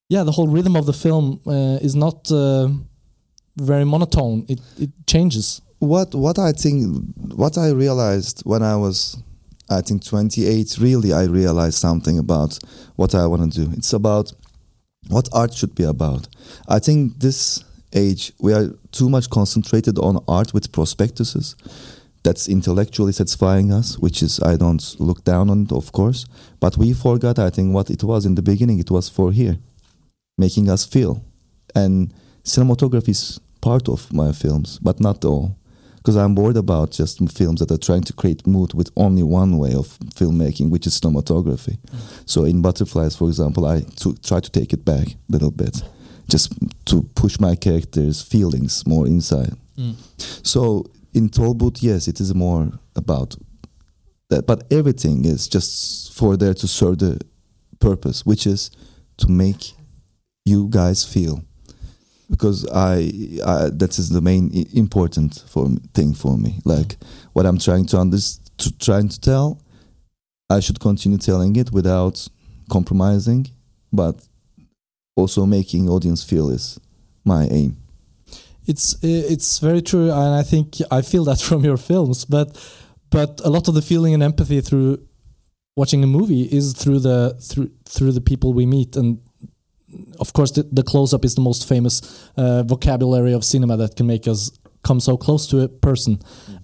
yeah 0.09 0.23
the 0.25 0.33
whole 0.33 0.49
rhythm 0.49 0.75
of 0.77 0.87
the 0.87 0.93
film 0.93 1.41
uh, 1.47 1.79
is 1.83 1.95
not 1.95 2.31
uh, 2.33 2.69
very 3.57 3.85
monotone. 3.85 4.47
It, 4.49 4.61
it 4.79 4.91
changes. 5.07 5.61
What 5.79 6.15
what 6.15 6.39
I 6.39 6.53
think 6.53 7.15
what 7.35 7.57
I 7.57 7.71
realized 7.71 8.43
when 8.45 8.63
I 8.63 8.77
was 8.77 9.17
I 9.71 9.81
think 9.81 10.05
28 10.05 10.79
really 10.81 11.13
I 11.13 11.25
realized 11.25 11.79
something 11.79 12.19
about 12.19 12.59
what 12.97 13.15
I 13.15 13.27
want 13.27 13.53
to 13.53 13.67
do. 13.67 13.73
It's 13.77 13.93
about 13.93 14.33
what 15.09 15.29
art 15.33 15.55
should 15.55 15.75
be 15.75 15.85
about. 15.85 16.29
I 16.69 16.81
think 16.81 17.21
this 17.21 17.65
age 17.93 18.33
we 18.41 18.53
are 18.53 18.71
too 18.91 19.09
much 19.09 19.31
concentrated 19.31 19.99
on 19.99 20.23
art 20.27 20.53
with 20.53 20.73
prospectuses. 20.73 21.55
That's 22.23 22.49
intellectually 22.49 23.13
satisfying 23.13 23.73
us 23.73 23.97
which 23.99 24.23
is 24.23 24.41
I 24.41 24.57
don't 24.57 24.85
look 24.99 25.25
down 25.25 25.49
on 25.49 25.63
it 25.63 25.73
of 25.73 25.93
course. 25.93 26.27
But 26.59 26.77
we 26.77 26.93
forgot 26.93 27.39
I 27.39 27.51
think 27.51 27.73
what 27.73 27.91
it 27.91 28.03
was 28.03 28.27
in 28.27 28.35
the 28.35 28.43
beginning. 28.43 28.81
It 28.81 28.91
was 28.91 29.09
for 29.09 29.31
here 29.31 29.59
making 30.37 30.69
us 30.69 30.85
feel. 30.85 31.25
And 31.75 32.13
cinematography 32.43 33.11
is 33.11 33.41
part 33.61 33.89
of 33.89 34.13
my 34.13 34.33
films 34.33 34.79
but 34.83 34.99
not 35.01 35.25
all 35.25 35.57
because 36.01 36.17
I'm 36.17 36.35
bored 36.35 36.57
about 36.57 36.93
just 36.93 37.19
films 37.31 37.61
that 37.61 37.71
are 37.71 37.77
trying 37.77 38.05
to 38.05 38.15
create 38.15 38.47
mood 38.47 38.73
with 38.73 38.91
only 38.97 39.23
one 39.23 39.59
way 39.59 39.75
of 39.75 39.87
filmmaking, 40.15 40.71
which 40.71 40.87
is 40.87 40.99
cinematography. 40.99 41.79
So 42.25 42.45
in 42.45 42.63
Butterflies, 42.63 43.17
for 43.17 43.29
example, 43.29 43.67
I 43.67 43.81
to, 43.81 44.15
try 44.23 44.41
to 44.41 44.51
take 44.51 44.73
it 44.73 44.83
back 44.83 45.09
a 45.09 45.17
little 45.29 45.51
bit, 45.51 45.83
just 46.29 46.55
to 46.87 47.03
push 47.15 47.39
my 47.39 47.55
characters' 47.55 48.23
feelings 48.23 48.87
more 48.87 49.07
inside. 49.07 49.53
Mm. 49.77 49.95
So 50.47 50.87
in 51.13 51.29
Tollbooth, 51.29 51.83
yes, 51.83 52.09
it 52.09 52.19
is 52.19 52.35
more 52.35 52.73
about 52.97 53.37
that, 54.31 54.47
but 54.47 54.65
everything 54.73 55.27
is 55.27 55.49
just 55.49 56.15
for 56.15 56.37
there 56.39 56.55
to 56.55 56.67
serve 56.67 57.01
the 57.01 57.21
purpose, 57.79 58.25
which 58.25 58.47
is 58.47 58.71
to 59.19 59.31
make 59.31 59.73
you 60.47 60.69
guys 60.71 61.05
feel 61.05 61.45
because 62.31 62.67
I, 62.71 62.95
I 63.45 63.71
that 63.73 63.99
is 63.99 64.09
the 64.11 64.21
main 64.21 64.51
important 64.73 65.45
for 65.49 65.67
m- 65.67 65.79
thing 65.95 66.15
for 66.15 66.39
me. 66.39 66.61
Like 66.65 66.97
what 67.33 67.45
I'm 67.47 67.59
trying 67.59 67.87
to 67.87 67.99
under, 67.99 68.19
to 68.59 68.79
trying 68.79 69.09
to 69.09 69.21
tell, 69.21 69.61
I 70.49 70.61
should 70.61 70.81
continue 70.81 71.19
telling 71.19 71.57
it 71.57 71.73
without 71.73 72.27
compromising, 72.71 73.49
but 73.93 74.17
also 75.17 75.45
making 75.47 75.89
audience 75.89 76.23
feel 76.25 76.51
is 76.51 76.79
my 77.25 77.47
aim. 77.51 77.77
it's 78.67 78.97
it's 79.03 79.59
very 79.59 79.83
true 79.83 80.11
and 80.11 80.35
i 80.43 80.43
think 80.43 80.67
i 80.91 81.03
feel 81.03 81.25
that 81.25 81.41
from 81.49 81.65
your 81.65 81.77
films 81.77 82.25
but 82.25 82.49
but 83.11 83.41
a 83.45 83.51
lot 83.51 83.69
of 83.69 83.75
the 83.75 83.83
feeling 83.83 84.15
and 84.15 84.23
empathy 84.23 84.61
through 84.61 84.99
watching 85.77 86.05
a 86.05 86.07
movie 86.07 86.43
is 86.59 86.73
through 86.73 87.01
the 87.01 87.35
through 87.49 87.71
through 87.95 88.13
the 88.13 88.21
people 88.21 88.53
we 88.53 88.67
meet 88.67 88.97
and 88.97 89.19
of 90.19 90.33
course 90.33 90.53
the, 90.53 90.63
the 90.73 90.83
close 90.83 91.15
up 91.15 91.25
is 91.25 91.35
the 91.35 91.41
most 91.41 91.69
famous 91.69 92.31
uh, 92.37 92.63
vocabulary 92.63 93.33
of 93.33 93.45
cinema 93.45 93.77
that 93.77 93.97
can 93.97 94.07
make 94.07 94.29
us 94.29 94.51
come 94.83 95.01
so 95.01 95.17
close 95.17 95.47
to 95.49 95.61
a 95.61 95.69
person. 95.69 96.21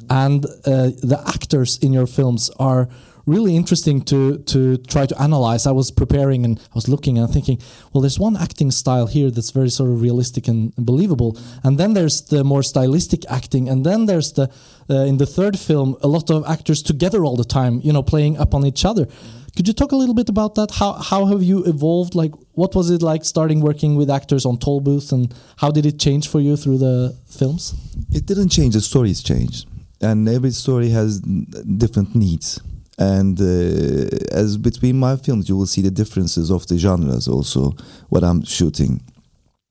And 0.09 0.45
uh, 0.47 0.91
the 1.03 1.23
actors 1.27 1.79
in 1.79 1.93
your 1.93 2.07
films 2.07 2.51
are 2.59 2.89
really 3.27 3.57
interesting 3.57 4.01
to 4.01 4.39
to 4.39 4.77
try 4.77 5.05
to 5.05 5.21
analyze. 5.21 5.67
I 5.67 5.73
was 5.73 5.91
preparing 5.91 6.45
and 6.45 6.61
i 6.61 6.75
was 6.75 6.89
looking 6.89 7.19
and 7.19 7.29
thinking 7.29 7.59
well 7.93 8.01
there's 8.01 8.21
one 8.21 8.37
acting 8.37 8.71
style 8.71 9.09
here 9.09 9.33
that's 9.33 9.51
very 9.51 9.69
sort 9.69 9.91
of 9.91 10.01
realistic 10.01 10.47
and 10.49 10.73
believable. 10.77 11.37
And 11.65 11.77
then 11.77 11.95
there's 11.95 12.23
the 12.23 12.45
more 12.45 12.63
stylistic 12.63 13.25
acting. 13.29 13.69
And 13.69 13.85
then 13.85 14.07
there's 14.07 14.33
the 14.33 14.49
uh, 14.89 15.05
in 15.11 15.17
the 15.17 15.27
third 15.27 15.59
film 15.59 15.97
a 16.03 16.09
lot 16.09 16.31
of 16.31 16.47
actors 16.47 16.83
together 16.83 17.25
all 17.25 17.37
the 17.37 17.45
time 17.45 17.81
you 17.83 17.93
know 17.93 18.03
playing 18.03 18.39
up 18.39 18.55
on 18.55 18.65
each 18.65 18.85
other 18.85 19.09
could 19.57 19.67
you 19.67 19.75
talk 19.75 19.93
a 19.93 19.97
little 19.97 20.15
bit 20.15 20.29
about 20.29 20.55
that 20.55 20.71
how 20.71 20.93
how 20.93 21.27
have 21.27 21.43
you 21.43 21.65
evolved 21.65 22.15
like 22.15 22.33
what 22.53 22.75
was 22.75 22.91
it 22.91 23.03
like 23.03 23.25
starting 23.25 23.61
working 23.61 23.97
with 23.97 24.11
actors 24.11 24.45
on 24.45 24.59
toll 24.59 24.81
booth 24.81 25.13
and 25.13 25.35
how 25.57 25.71
did 25.71 25.87
it 25.87 25.99
change 25.99 26.29
for 26.29 26.41
you 26.41 26.57
through 26.57 26.79
the 26.79 27.17
films 27.27 27.75
It 28.11 28.27
didn't 28.27 28.51
change. 28.51 28.75
The 28.75 28.81
stories 28.81 29.23
changed, 29.23 29.69
and 30.01 30.29
every 30.29 30.51
story 30.51 30.91
has 30.91 31.21
different 31.21 32.15
needs. 32.15 32.61
And 32.99 33.39
uh, 33.39 34.09
as 34.33 34.57
between 34.57 34.99
my 34.99 35.17
films, 35.17 35.49
you 35.49 35.57
will 35.57 35.67
see 35.67 35.83
the 35.83 35.91
differences 35.91 36.51
of 36.51 36.67
the 36.67 36.79
genres. 36.79 37.29
Also, 37.29 37.73
what 38.09 38.25
I'm 38.25 38.43
shooting, 38.45 39.03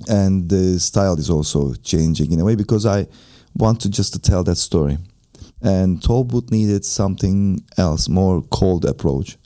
and 0.07 0.47
the 0.47 0.79
style 0.79 1.17
is 1.17 1.29
also 1.29 1.73
changing 1.75 2.31
in 2.31 2.39
a 2.39 2.45
way 2.45 2.55
because 2.55 2.85
I 2.85 3.07
want 3.55 3.81
to 3.81 3.89
just 3.89 4.13
to 4.13 4.19
tell 4.19 4.43
that 4.43 4.57
story. 4.57 4.97
And 5.61 5.99
Tollbooth 6.01 6.51
needed 6.51 6.85
something 6.85 7.63
else, 7.77 8.07
more 8.07 8.43
cold 8.51 8.85
approach 8.85 9.37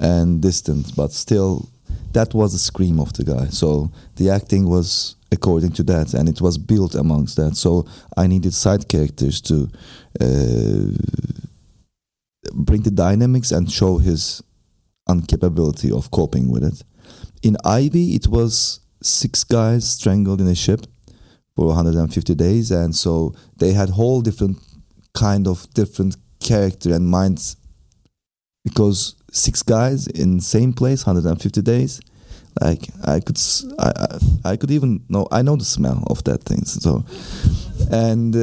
and 0.00 0.40
distant, 0.40 0.96
but 0.96 1.12
still, 1.12 1.68
that 2.12 2.34
was 2.34 2.52
the 2.52 2.58
scream 2.58 2.98
of 2.98 3.12
the 3.12 3.24
guy. 3.24 3.46
So 3.46 3.92
the 4.16 4.30
acting 4.30 4.68
was 4.68 5.14
according 5.30 5.72
to 5.72 5.82
that, 5.84 6.14
and 6.14 6.28
it 6.28 6.40
was 6.40 6.58
built 6.58 6.94
amongst 6.94 7.36
that. 7.36 7.54
So 7.56 7.86
I 8.16 8.26
needed 8.26 8.54
side 8.54 8.88
characters 8.88 9.40
to 9.42 9.70
uh, 10.20 10.96
bring 12.52 12.82
the 12.82 12.90
dynamics 12.90 13.52
and 13.52 13.70
show 13.70 13.98
his 13.98 14.42
incapability 15.08 15.92
of 15.92 16.10
coping 16.10 16.50
with 16.50 16.64
it. 16.64 16.82
In 17.42 17.56
Ivy, 17.64 18.14
it 18.14 18.26
was 18.26 18.80
six 19.02 19.44
guys 19.44 19.88
strangled 19.88 20.40
in 20.40 20.48
a 20.48 20.54
ship 20.54 20.86
for 21.54 21.66
150 21.66 22.34
days, 22.34 22.70
and 22.70 22.96
so 22.96 23.34
they 23.58 23.72
had 23.72 23.90
whole 23.90 24.22
different 24.22 24.58
kind 25.12 25.46
of 25.46 25.72
different 25.74 26.16
character 26.40 26.94
and 26.94 27.08
minds 27.08 27.56
because 28.64 29.14
six 29.32 29.62
guys 29.62 30.06
in 30.06 30.40
same 30.40 30.72
place 30.72 31.06
150 31.06 31.62
days 31.62 32.00
like 32.60 32.88
i 33.04 33.20
could 33.20 33.38
i 33.78 33.92
i, 33.96 34.52
I 34.52 34.56
could 34.56 34.70
even 34.70 35.04
know 35.08 35.26
i 35.30 35.42
know 35.42 35.56
the 35.56 35.64
smell 35.64 36.04
of 36.08 36.24
that 36.24 36.42
thing 36.44 36.64
so. 36.64 37.04
And 37.90 38.36
uh, 38.36 38.40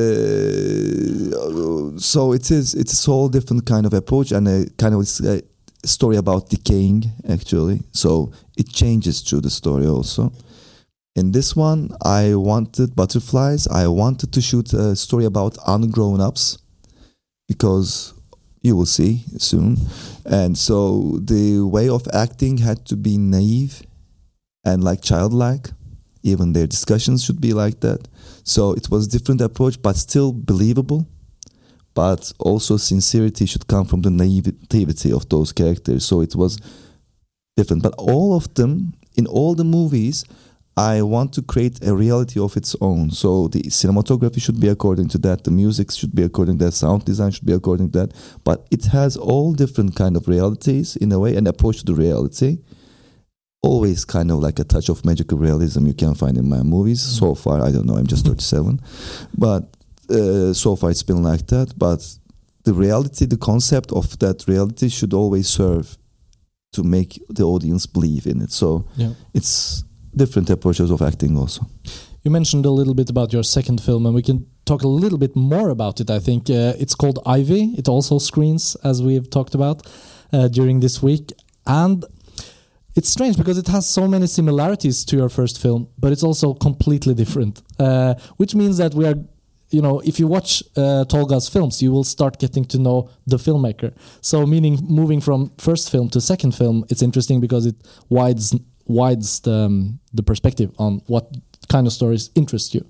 so 1.99 2.33
it 2.33 2.51
is 2.51 2.73
it's 2.73 3.07
a 3.07 3.11
whole 3.11 3.29
different 3.29 3.65
kind 3.65 3.85
of 3.85 3.93
approach 3.93 4.31
and 4.31 4.47
a 4.47 4.65
kind 4.77 4.93
of 4.93 5.01
a 5.01 5.41
story 5.85 6.17
about 6.17 6.49
decaying 6.49 7.05
actually. 7.29 7.81
So 7.91 8.31
it 8.57 8.69
changes 8.69 9.21
through 9.21 9.41
the 9.41 9.49
story 9.49 9.87
also. 9.87 10.33
In 11.15 11.31
this 11.31 11.55
one 11.55 11.91
i 12.03 12.35
wanted 12.35 12.95
butterflies. 12.95 13.67
I 13.67 13.87
wanted 13.87 14.33
to 14.33 14.41
shoot 14.41 14.73
a 14.73 14.95
story 14.95 15.25
about 15.25 15.57
ungrown 15.65 16.19
ups 16.19 16.57
because 17.47 18.13
you 18.61 18.75
will 18.75 18.85
see 18.85 19.23
soon. 19.37 19.77
And 20.25 20.57
so 20.57 21.19
the 21.21 21.61
way 21.61 21.89
of 21.89 22.07
acting 22.13 22.57
had 22.57 22.85
to 22.87 22.95
be 22.95 23.17
naive 23.17 23.81
and 24.63 24.83
like 24.83 25.01
childlike. 25.01 25.69
Even 26.23 26.53
their 26.53 26.67
discussions 26.67 27.23
should 27.23 27.39
be 27.39 27.53
like 27.53 27.79
that. 27.81 28.07
So 28.43 28.73
it 28.73 28.89
was 28.89 29.07
different 29.07 29.41
approach 29.41 29.81
but 29.81 29.95
still 29.95 30.33
believable. 30.33 31.07
But 31.93 32.31
also 32.37 32.77
sincerity 32.77 33.45
should 33.45 33.67
come 33.67 33.85
from 33.85 34.01
the 34.01 34.11
naivety 34.11 35.11
of 35.11 35.27
those 35.29 35.51
characters. 35.51 36.05
So 36.05 36.21
it 36.21 36.35
was 36.35 36.59
different. 37.55 37.83
But 37.83 37.95
all 37.97 38.35
of 38.35 38.53
them, 38.53 38.93
in 39.15 39.25
all 39.25 39.55
the 39.55 39.63
movies, 39.63 40.23
I 40.77 41.01
want 41.01 41.33
to 41.33 41.41
create 41.41 41.83
a 41.83 41.95
reality 41.95 42.39
of 42.39 42.55
its 42.55 42.75
own. 42.81 43.09
So 43.09 43.47
the 43.47 43.63
cinematography 43.63 44.39
should 44.39 44.59
be 44.59 44.67
according 44.67 45.07
to 45.09 45.17
that, 45.19 45.43
the 45.43 45.49
music 45.51 45.91
should 45.91 46.13
be 46.13 46.21
according 46.23 46.59
to 46.59 46.65
that, 46.65 46.73
sound 46.73 47.03
design 47.03 47.31
should 47.31 47.47
be 47.47 47.53
according 47.53 47.91
to 47.91 47.99
that. 47.99 48.13
But 48.43 48.67
it 48.69 48.85
has 48.85 49.17
all 49.17 49.53
different 49.53 49.95
kind 49.95 50.15
of 50.15 50.27
realities 50.27 50.95
in 50.95 51.11
a 51.11 51.19
way, 51.19 51.35
and 51.35 51.47
approach 51.47 51.79
to 51.79 51.85
the 51.85 51.95
reality. 51.95 52.59
Always 53.63 54.05
kind 54.05 54.29
of 54.29 54.37
like 54.39 54.59
a 54.59 54.63
touch 54.63 54.87
of 54.89 55.03
magical 55.03 55.39
realism 55.39 55.87
you 55.87 55.95
can 55.95 56.13
find 56.13 56.37
in 56.37 56.47
my 56.47 56.61
movies. 56.61 57.01
So 57.01 57.33
far, 57.33 57.61
I 57.63 57.71
don't 57.71 57.87
know, 57.87 57.97
I'm 57.97 58.05
just 58.07 58.25
37, 58.27 58.79
but 59.35 59.75
uh, 60.11 60.53
so 60.53 60.75
far 60.75 60.91
it's 60.91 61.01
been 61.03 61.23
like 61.23 61.47
that. 61.47 61.73
But 61.75 62.07
the 62.65 62.73
reality, 62.73 63.25
the 63.25 63.37
concept 63.37 63.91
of 63.91 64.17
that 64.19 64.47
reality 64.47 64.89
should 64.89 65.13
always 65.13 65.47
serve 65.49 65.97
to 66.73 66.83
make 66.83 67.19
the 67.29 67.43
audience 67.45 67.87
believe 67.87 68.27
in 68.27 68.41
it. 68.41 68.51
So 68.51 68.85
Yeah. 68.95 69.13
it's 69.33 69.83
different 70.17 70.49
approaches 70.49 70.91
of 70.91 71.01
acting 71.01 71.37
also. 71.37 71.65
You 72.23 72.31
mentioned 72.31 72.65
a 72.65 72.71
little 72.71 72.93
bit 72.93 73.09
about 73.09 73.31
your 73.31 73.43
second 73.43 73.79
film, 73.81 74.05
and 74.05 74.13
we 74.13 74.21
can 74.21 74.45
talk 74.65 74.83
a 74.83 74.87
little 74.87 75.17
bit 75.17 75.35
more 75.35 75.69
about 75.69 76.01
it. 76.01 76.09
I 76.09 76.19
think 76.19 76.49
uh, 76.49 76.73
it's 76.77 76.95
called 76.95 77.19
Ivy. 77.25 77.75
It 77.77 77.87
also 77.87 78.19
screens, 78.19 78.75
as 78.83 79.01
we've 79.01 79.29
talked 79.29 79.55
about 79.55 79.87
uh, 80.33 80.47
during 80.49 80.81
this 80.81 81.01
week, 81.01 81.31
and 81.65 82.03
it's 82.95 83.09
strange 83.09 83.37
because 83.37 83.57
it 83.57 83.67
has 83.67 83.87
so 83.87 84.07
many 84.07 84.27
similarities 84.27 85.05
to 85.05 85.15
your 85.15 85.29
first 85.29 85.61
film, 85.61 85.87
but 85.99 86.11
it's 86.11 86.23
also 86.23 86.53
completely 86.53 87.13
different. 87.13 87.61
Uh, 87.79 88.15
which 88.37 88.55
means 88.55 88.77
that 88.77 88.93
we 88.95 89.05
are, 89.05 89.15
you 89.69 89.81
know, 89.81 89.99
if 89.99 90.19
you 90.19 90.27
watch 90.27 90.63
uh, 90.75 91.05
Tolga's 91.07 91.47
films, 91.47 91.81
you 91.81 91.91
will 91.91 92.03
start 92.03 92.39
getting 92.39 92.65
to 92.65 92.79
know 92.79 93.09
the 93.27 93.37
filmmaker. 93.37 93.93
So, 94.21 94.45
meaning 94.45 94.79
moving 94.81 95.21
from 95.21 95.51
first 95.59 95.91
film 95.91 96.09
to 96.09 96.19
second 96.19 96.55
film, 96.55 96.85
it's 96.89 97.03
interesting 97.03 97.39
because 97.39 97.67
it 97.67 97.75
widens 98.09 98.55
widens 98.87 99.39
the, 99.41 99.53
um, 99.53 99.99
the 100.13 100.23
perspective 100.23 100.71
on 100.77 101.01
what 101.07 101.35
kind 101.69 101.87
of 101.87 101.93
stories 101.93 102.29
interest 102.35 102.73
you. 102.73 102.85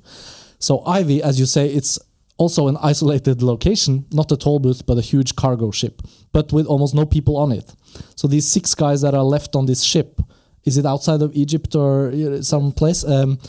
So, 0.59 0.83
Ivy, 0.85 1.21
as 1.21 1.39
you 1.39 1.45
say, 1.45 1.67
it's 1.67 1.99
also 2.37 2.67
an 2.67 2.77
isolated 2.81 3.41
location, 3.41 4.05
not 4.11 4.31
a 4.31 4.37
toll 4.37 4.59
booth, 4.59 4.85
but 4.85 4.97
a 4.97 5.01
huge 5.01 5.35
cargo 5.35 5.71
ship, 5.71 6.01
but 6.31 6.53
with 6.53 6.65
almost 6.67 6.93
no 6.93 7.05
people 7.05 7.35
on 7.37 7.51
it. 7.51 7.73
So 8.15 8.27
these 8.27 8.47
six 8.47 8.75
guys 8.75 9.01
that 9.01 9.13
are 9.13 9.23
left 9.23 9.55
on 9.55 9.65
this 9.65 9.83
ship, 9.83 10.21
is 10.63 10.77
it 10.77 10.85
outside 10.85 11.21
of 11.21 11.35
Egypt 11.35 11.75
or 11.75 12.09
uh, 12.09 12.41
some 12.41 12.71
place? 12.71 13.03
Um, 13.03 13.39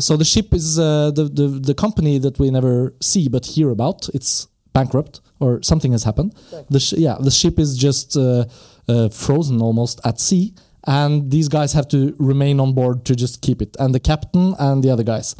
so 0.00 0.16
the 0.16 0.24
ship 0.24 0.52
is 0.52 0.78
uh, 0.78 1.12
the, 1.12 1.24
the 1.24 1.48
the 1.68 1.74
company 1.74 2.18
that 2.18 2.38
we 2.38 2.50
never 2.50 2.92
see 3.00 3.28
but 3.28 3.46
hear 3.46 3.70
about. 3.70 4.08
It's 4.12 4.48
bankrupt 4.72 5.20
or 5.38 5.62
something 5.62 5.92
has 5.92 6.04
happened. 6.04 6.34
The 6.68 6.80
sh- 6.80 6.94
yeah, 6.94 7.16
the 7.20 7.30
ship 7.30 7.58
is 7.58 7.76
just 7.78 8.16
uh, 8.16 8.44
uh, 8.88 9.08
frozen 9.08 9.62
almost 9.62 10.00
at 10.04 10.20
sea, 10.20 10.54
and 10.86 11.30
these 11.30 11.48
guys 11.48 11.72
have 11.72 11.88
to 11.88 12.14
remain 12.18 12.60
on 12.60 12.72
board 12.74 13.04
to 13.06 13.14
just 13.14 13.42
keep 13.42 13.60
it, 13.62 13.76
and 13.78 13.94
the 13.94 14.00
captain 14.00 14.54
and 14.58 14.82
the 14.82 14.90
other 14.90 15.04
guys. 15.04 15.34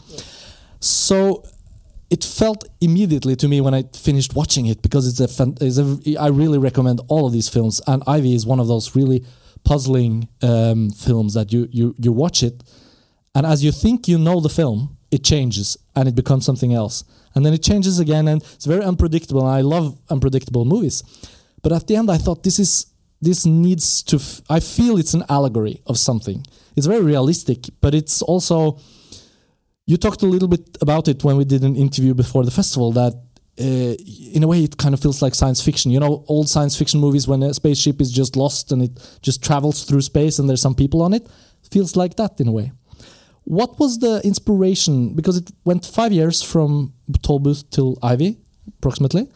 So 0.80 1.42
it 2.10 2.24
felt 2.24 2.64
immediately 2.80 3.34
to 3.36 3.48
me 3.48 3.60
when 3.60 3.74
I 3.74 3.84
finished 3.94 4.34
watching 4.34 4.66
it 4.66 4.80
because 4.82 5.08
it's 5.08 5.20
a, 5.20 5.28
fan, 5.28 5.56
it's 5.60 5.78
a 5.78 6.16
I 6.16 6.28
really 6.28 6.58
recommend 6.58 7.00
all 7.08 7.26
of 7.26 7.32
these 7.32 7.48
films. 7.48 7.80
And 7.86 8.02
Ivy 8.06 8.34
is 8.34 8.46
one 8.46 8.60
of 8.60 8.68
those 8.68 8.94
really 8.94 9.24
puzzling 9.64 10.28
um, 10.42 10.90
films 10.90 11.34
that 11.34 11.52
you 11.52 11.68
you 11.70 11.94
you 11.98 12.12
watch 12.12 12.42
it. 12.42 12.62
And 13.34 13.44
as 13.44 13.64
you 13.64 13.72
think 13.72 14.06
you 14.06 14.18
know 14.18 14.40
the 14.40 14.48
film 14.48 14.96
it 15.10 15.22
changes 15.24 15.76
and 15.94 16.08
it 16.08 16.14
becomes 16.14 16.44
something 16.44 16.74
else. 16.74 17.04
And 17.34 17.44
then 17.44 17.52
it 17.52 17.62
changes 17.62 17.98
again 17.98 18.28
and 18.28 18.42
it's 18.42 18.64
very 18.64 18.82
unpredictable. 18.82 19.40
And 19.40 19.50
I 19.50 19.60
love 19.60 19.98
unpredictable 20.10 20.64
movies. 20.64 21.02
But 21.62 21.72
at 21.72 21.86
the 21.86 21.96
end 21.96 22.10
I 22.10 22.18
thought 22.18 22.42
this 22.42 22.58
is 22.58 22.86
this 23.20 23.46
needs 23.46 24.02
to 24.04 24.16
f- 24.16 24.42
I 24.48 24.60
feel 24.60 24.98
it's 24.98 25.14
an 25.14 25.24
allegory 25.28 25.82
of 25.86 25.98
something. 25.98 26.44
It's 26.76 26.86
very 26.86 27.02
realistic 27.02 27.66
but 27.80 27.94
it's 27.94 28.22
also 28.22 28.78
you 29.86 29.96
talked 29.96 30.22
a 30.22 30.26
little 30.26 30.48
bit 30.48 30.76
about 30.80 31.08
it 31.08 31.22
when 31.22 31.36
we 31.36 31.44
did 31.44 31.62
an 31.62 31.76
interview 31.76 32.12
before 32.14 32.44
the 32.44 32.50
festival 32.50 32.92
that 32.92 33.14
uh, 33.58 33.94
in 34.34 34.42
a 34.42 34.46
way 34.46 34.62
it 34.62 34.76
kind 34.76 34.92
of 34.94 35.00
feels 35.00 35.22
like 35.22 35.34
science 35.34 35.62
fiction. 35.62 35.90
You 35.90 36.00
know 36.00 36.24
old 36.28 36.48
science 36.48 36.76
fiction 36.76 37.00
movies 37.00 37.26
when 37.26 37.42
a 37.42 37.54
spaceship 37.54 38.00
is 38.00 38.10
just 38.10 38.36
lost 38.36 38.72
and 38.72 38.82
it 38.82 39.18
just 39.22 39.42
travels 39.42 39.84
through 39.84 40.02
space 40.02 40.38
and 40.38 40.48
there's 40.48 40.60
some 40.60 40.74
people 40.74 41.02
on 41.02 41.14
it? 41.14 41.26
Feels 41.70 41.96
like 41.96 42.16
that 42.16 42.40
in 42.40 42.48
a 42.48 42.52
way. 42.52 42.72
What 43.44 43.78
was 43.78 43.98
the 43.98 44.20
inspiration? 44.24 45.14
Because 45.14 45.36
it 45.36 45.50
went 45.64 45.86
five 45.86 46.12
years 46.12 46.42
from 46.42 46.92
Tollbooth 47.20 47.70
till 47.70 47.96
Ivy 48.02 48.38
approximately 48.78 49.28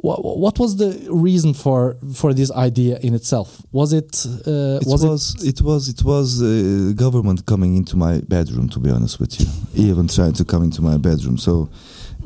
what, 0.00 0.38
what 0.38 0.58
was 0.58 0.76
the 0.76 0.90
reason 1.10 1.52
for 1.54 1.96
for 2.14 2.32
this 2.32 2.50
idea 2.52 2.98
in 3.02 3.14
itself? 3.14 3.60
Was 3.72 3.92
it 3.92 4.24
uh, 4.46 4.78
It 4.80 4.86
was, 4.86 5.04
was, 5.04 5.34
it 5.44 5.60
it 5.60 5.62
was 5.62 5.88
it 5.88 6.04
was 6.04 6.40
uh, 6.40 6.92
government 6.94 7.44
coming 7.46 7.76
into 7.76 7.96
my 7.96 8.20
bedroom 8.28 8.68
to 8.70 8.78
be 8.78 8.90
honest 8.90 9.18
with 9.18 9.40
you. 9.40 9.46
Even 9.88 10.06
trying 10.08 10.34
to 10.34 10.44
come 10.44 10.62
into 10.62 10.82
my 10.82 10.96
bedroom. 10.98 11.36
So 11.36 11.68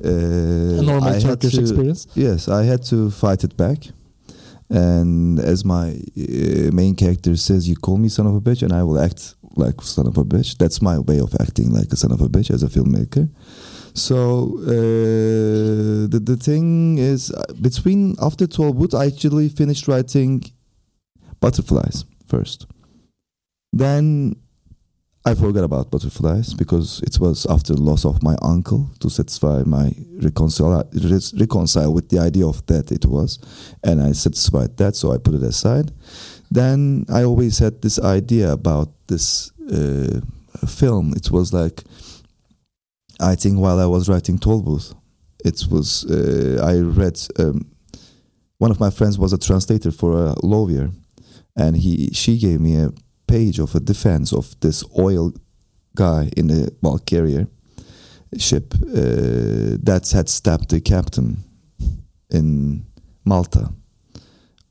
uh, 0.04 0.08
a 0.08 0.82
normal 0.82 1.14
I 1.14 1.18
Turkish 1.18 1.54
to- 1.54 1.60
experience? 1.60 2.06
Yes 2.14 2.48
I 2.48 2.62
had 2.64 2.82
to 2.84 3.10
fight 3.10 3.42
it 3.44 3.56
back. 3.56 3.78
And 4.68 5.38
as 5.38 5.64
my 5.64 5.86
uh, 5.90 6.70
main 6.72 6.94
character 6.94 7.36
says 7.36 7.68
you 7.68 7.76
call 7.76 7.96
me 7.96 8.08
son 8.08 8.26
of 8.26 8.34
a 8.34 8.40
bitch 8.40 8.62
and 8.62 8.72
I 8.72 8.82
will 8.82 8.98
act 9.00 9.34
like 9.56 9.80
son 9.82 10.06
of 10.06 10.16
a 10.18 10.24
bitch. 10.24 10.56
That's 10.58 10.80
my 10.82 10.98
way 10.98 11.20
of 11.20 11.34
acting 11.40 11.72
like 11.72 11.90
a 11.92 11.96
son 11.96 12.12
of 12.12 12.20
a 12.20 12.28
bitch 12.28 12.50
as 12.50 12.62
a 12.62 12.68
filmmaker 12.68 13.28
so 13.94 14.58
uh, 14.62 16.08
the 16.08 16.20
the 16.22 16.36
thing 16.36 16.98
is 16.98 17.30
uh, 17.30 17.44
between 17.60 18.16
after 18.20 18.46
Tollbooth 18.46 18.94
I 18.94 19.06
actually 19.06 19.48
finished 19.48 19.88
writing 19.88 20.44
butterflies 21.40 22.04
first. 22.26 22.66
Then 23.72 24.36
I 25.24 25.34
forgot 25.34 25.62
about 25.62 25.90
butterflies 25.90 26.52
because 26.52 27.00
it 27.02 27.20
was 27.20 27.46
after 27.46 27.74
the 27.74 27.82
loss 27.82 28.04
of 28.04 28.22
my 28.22 28.36
uncle 28.42 28.90
to 29.00 29.08
satisfy 29.08 29.62
my 29.64 29.94
reconcile 30.20 30.84
reconcile 31.38 31.94
with 31.94 32.08
the 32.08 32.18
idea 32.18 32.46
of 32.46 32.64
that 32.66 32.90
it 32.90 33.06
was, 33.06 33.38
and 33.84 34.02
I 34.02 34.12
satisfied 34.12 34.76
that, 34.78 34.96
so 34.96 35.12
I 35.12 35.18
put 35.18 35.34
it 35.34 35.42
aside. 35.42 35.92
Then 36.50 37.06
I 37.08 37.22
always 37.22 37.58
had 37.58 37.82
this 37.82 38.00
idea 38.00 38.52
about 38.52 38.88
this 39.06 39.52
uh, 39.72 40.20
film. 40.66 41.14
It 41.14 41.30
was 41.30 41.52
like 41.52 41.84
I 43.20 43.34
think 43.34 43.58
while 43.58 43.78
I 43.78 43.86
was 43.86 44.08
writing 44.08 44.38
Tollbooth, 44.38 44.94
it 45.44 45.66
was 45.70 46.04
uh, 46.04 46.62
I 46.62 46.78
read. 46.80 47.18
Um, 47.38 47.72
one 48.58 48.70
of 48.70 48.78
my 48.78 48.90
friends 48.90 49.18
was 49.18 49.32
a 49.32 49.38
translator 49.38 49.90
for 49.90 50.12
a 50.12 50.34
lawyer, 50.46 50.90
and 51.56 51.76
he 51.76 52.10
she 52.12 52.38
gave 52.38 52.60
me 52.60 52.76
a 52.76 52.92
page 53.26 53.58
of 53.58 53.74
a 53.74 53.80
defense 53.80 54.32
of 54.32 54.54
this 54.60 54.84
oil 54.98 55.32
guy 55.94 56.30
in 56.36 56.46
the 56.46 56.70
bulk 56.80 57.04
carrier 57.06 57.46
ship 58.38 58.74
uh, 58.74 59.76
that 59.82 60.10
had 60.12 60.28
stabbed 60.28 60.70
the 60.70 60.80
captain 60.80 61.38
in 62.30 62.84
Malta 63.24 63.72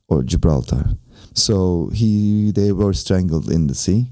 or 0.07 0.23
Gibraltar. 0.23 0.97
So 1.33 1.89
he 1.93 2.51
they 2.51 2.71
were 2.71 2.93
strangled 2.93 3.49
in 3.51 3.67
the 3.67 3.75
sea. 3.75 4.07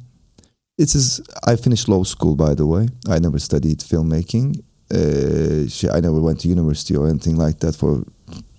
It 0.80 0.96
is. 0.96 1.22
I 1.46 1.58
finished 1.58 1.90
law 1.90 2.04
school, 2.04 2.36
by 2.36 2.54
the 2.56 2.66
way. 2.66 2.88
I 3.10 3.20
never 3.20 3.38
studied 3.38 3.80
filmmaking. 3.80 4.48
Uh, 5.00 5.68
I 5.96 6.00
never 6.00 6.22
went 6.22 6.40
to 6.42 6.48
university 6.48 6.96
or 6.96 7.10
anything 7.10 7.36
like 7.36 7.60
that 7.60 7.76
for 7.76 8.04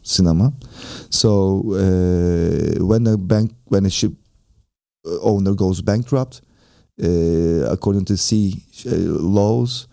cinema. 0.02 0.52
So 1.08 1.30
uh, 1.72 2.84
when 2.84 3.06
a 3.06 3.16
bank, 3.16 3.52
when 3.64 3.86
a 3.86 3.90
ship 3.90 4.12
uh, 5.06 5.18
owner 5.22 5.54
goes 5.54 5.80
bankrupt, 5.80 6.42
uh, 7.02 7.72
according 7.72 8.04
to 8.04 8.16
sea 8.18 8.62
uh, 8.86 8.90
laws, 9.38 9.88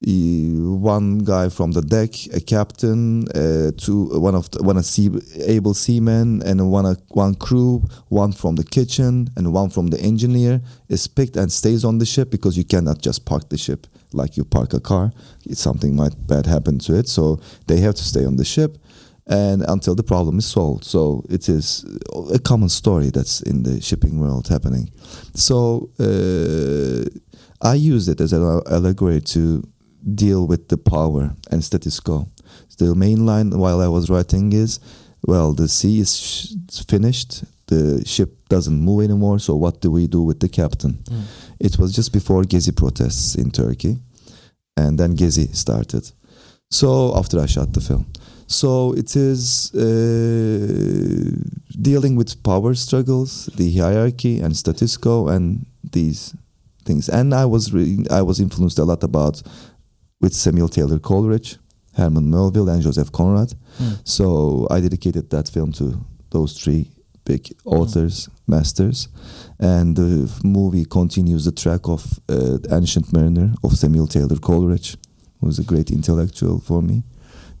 one 0.00 1.18
guy 1.18 1.48
from 1.48 1.72
the 1.72 1.82
deck, 1.82 2.10
a 2.32 2.40
captain, 2.40 3.26
uh, 3.34 3.72
two 3.76 4.20
one 4.20 4.34
of 4.34 4.50
the, 4.52 4.62
one 4.62 4.76
a 4.76 4.82
sea, 4.82 5.10
able 5.46 5.74
seaman, 5.74 6.42
and 6.42 6.70
one 6.70 6.86
a, 6.86 6.96
one 7.08 7.34
crew, 7.34 7.82
one 8.08 8.32
from 8.32 8.54
the 8.54 8.64
kitchen, 8.64 9.28
and 9.36 9.52
one 9.52 9.70
from 9.70 9.88
the 9.88 10.00
engineer 10.00 10.60
is 10.88 11.06
picked 11.08 11.36
and 11.36 11.50
stays 11.50 11.84
on 11.84 11.98
the 11.98 12.06
ship 12.06 12.30
because 12.30 12.56
you 12.56 12.64
cannot 12.64 13.02
just 13.02 13.24
park 13.24 13.48
the 13.48 13.58
ship 13.58 13.86
like 14.12 14.36
you 14.36 14.44
park 14.44 14.72
a 14.72 14.80
car. 14.80 15.12
It's 15.44 15.60
something 15.60 15.96
might 15.96 16.14
bad 16.26 16.46
happen 16.46 16.78
to 16.80 16.96
it, 16.96 17.08
so 17.08 17.40
they 17.66 17.80
have 17.80 17.96
to 17.96 18.04
stay 18.04 18.24
on 18.24 18.36
the 18.36 18.44
ship 18.44 18.78
and 19.26 19.62
until 19.68 19.94
the 19.94 20.02
problem 20.02 20.38
is 20.38 20.46
solved. 20.46 20.84
So 20.84 21.24
it 21.28 21.48
is 21.48 21.84
a 22.32 22.38
common 22.38 22.68
story 22.68 23.10
that's 23.10 23.42
in 23.42 23.62
the 23.62 23.80
shipping 23.82 24.18
world 24.20 24.48
happening. 24.48 24.90
So 25.34 25.90
uh, 26.00 27.04
I 27.60 27.74
use 27.74 28.08
it 28.08 28.20
as 28.20 28.32
an 28.32 28.62
allegory 28.70 29.20
to 29.20 29.62
deal 30.14 30.46
with 30.46 30.68
the 30.68 30.76
power 30.76 31.34
and 31.50 31.62
status 31.64 32.00
quo. 32.00 32.28
The 32.78 32.94
main 32.94 33.26
line 33.26 33.50
while 33.50 33.80
I 33.80 33.88
was 33.88 34.08
writing 34.08 34.52
is, 34.52 34.80
well, 35.26 35.52
the 35.52 35.68
sea 35.68 36.00
is 36.00 36.16
sh- 36.16 36.84
finished. 36.86 37.44
The 37.66 38.02
ship 38.06 38.48
doesn't 38.48 38.80
move 38.80 39.02
anymore. 39.04 39.38
So 39.40 39.56
what 39.56 39.80
do 39.80 39.90
we 39.90 40.06
do 40.06 40.22
with 40.22 40.40
the 40.40 40.48
captain? 40.48 40.98
It 41.60 41.78
was 41.78 41.92
just 41.92 42.12
before 42.12 42.42
Gezi 42.44 42.72
protests 42.74 43.34
in 43.34 43.50
Turkey, 43.50 43.98
and 44.76 44.98
then 44.98 45.16
Gezi 45.16 45.54
started. 45.54 46.10
So 46.70 47.16
after 47.16 47.40
I 47.40 47.46
shot 47.46 47.72
the 47.72 47.80
film, 47.80 48.06
So 48.48 48.94
it 48.94 49.14
is 49.14 49.74
uh, 49.74 51.30
dealing 51.82 52.16
with 52.16 52.42
power 52.42 52.74
struggles, 52.74 53.46
the 53.56 53.70
hierarchy 53.76 54.40
and 54.40 54.56
status 54.56 54.96
quo, 54.96 55.28
and 55.28 55.66
these 55.92 56.34
things. 56.86 57.10
And 57.10 57.34
I 57.34 57.44
was 57.44 57.74
reading, 57.74 58.06
I 58.10 58.22
was 58.22 58.40
influenced 58.40 58.78
a 58.78 58.84
lot 58.84 59.04
about 59.04 59.42
with 60.20 60.34
Samuel 60.34 60.68
Taylor 60.68 60.98
Coleridge, 60.98 61.58
Herman 61.94 62.30
Melville, 62.30 62.68
and 62.68 62.82
Joseph 62.82 63.12
Conrad. 63.12 63.54
Mm. 63.78 64.00
So 64.04 64.66
I 64.70 64.80
dedicated 64.80 65.30
that 65.30 65.48
film 65.48 65.72
to 65.72 66.04
those 66.30 66.58
three 66.60 66.90
big 67.24 67.52
authors, 67.64 68.28
masters, 68.46 69.08
and 69.58 69.96
the 69.96 70.30
movie 70.44 70.84
continues 70.84 71.44
the 71.44 71.52
track 71.52 71.88
of 71.88 72.18
uh, 72.28 72.58
Ancient 72.70 73.12
Mariner 73.12 73.52
of 73.62 73.76
Samuel 73.76 74.06
Taylor 74.06 74.36
Coleridge, 74.36 74.96
who 75.40 75.46
was 75.46 75.58
a 75.58 75.64
great 75.64 75.90
intellectual 75.90 76.58
for 76.60 76.82
me. 76.82 77.02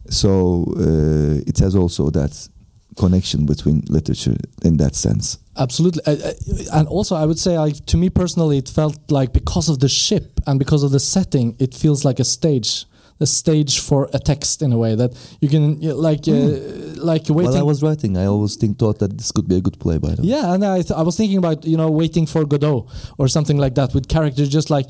So 0.08 0.64
uh, 0.78 1.42
it 1.46 1.58
has 1.58 1.76
also 1.76 2.10
that 2.10 2.48
connection 2.96 3.46
between 3.46 3.82
literature 3.88 4.36
in 4.64 4.78
that 4.78 4.94
sense. 4.94 5.38
Absolutely, 5.58 6.02
uh, 6.06 6.12
uh, 6.12 6.32
and 6.78 6.88
also 6.88 7.16
I 7.16 7.26
would 7.26 7.38
say, 7.38 7.58
like 7.58 7.84
to 7.86 7.96
me 7.96 8.10
personally, 8.10 8.58
it 8.58 8.68
felt 8.68 8.98
like 9.10 9.32
because 9.32 9.68
of 9.68 9.80
the 9.80 9.88
ship 9.88 10.40
and 10.46 10.58
because 10.58 10.82
of 10.82 10.90
the 10.92 11.00
setting, 11.00 11.56
it 11.58 11.74
feels 11.74 12.04
like 12.04 12.20
a 12.20 12.24
stage, 12.24 12.84
a 13.20 13.26
stage 13.26 13.80
for 13.80 14.08
a 14.14 14.18
text 14.20 14.62
in 14.62 14.72
a 14.72 14.78
way 14.78 14.94
that 14.94 15.10
you 15.40 15.48
can 15.48 15.80
like 15.80 16.28
uh, 16.28 17.02
like 17.02 17.28
waiting. 17.28 17.52
While 17.52 17.56
I 17.56 17.62
was 17.62 17.82
writing, 17.82 18.16
I 18.16 18.26
always 18.26 18.54
think 18.56 18.78
thought 18.78 19.00
that 19.00 19.18
this 19.18 19.32
could 19.32 19.48
be 19.48 19.56
a 19.56 19.60
good 19.60 19.80
play. 19.80 19.98
By 19.98 20.14
the 20.14 20.22
way, 20.22 20.28
yeah, 20.28 20.54
and 20.54 20.64
I, 20.64 20.82
th- 20.82 20.92
I 20.92 21.02
was 21.02 21.16
thinking 21.16 21.38
about 21.38 21.64
you 21.64 21.76
know 21.76 21.90
waiting 21.90 22.26
for 22.26 22.44
Godot 22.44 22.88
or 23.18 23.26
something 23.26 23.58
like 23.58 23.74
that 23.74 23.94
with 23.94 24.08
characters 24.08 24.48
just 24.48 24.70
like 24.70 24.88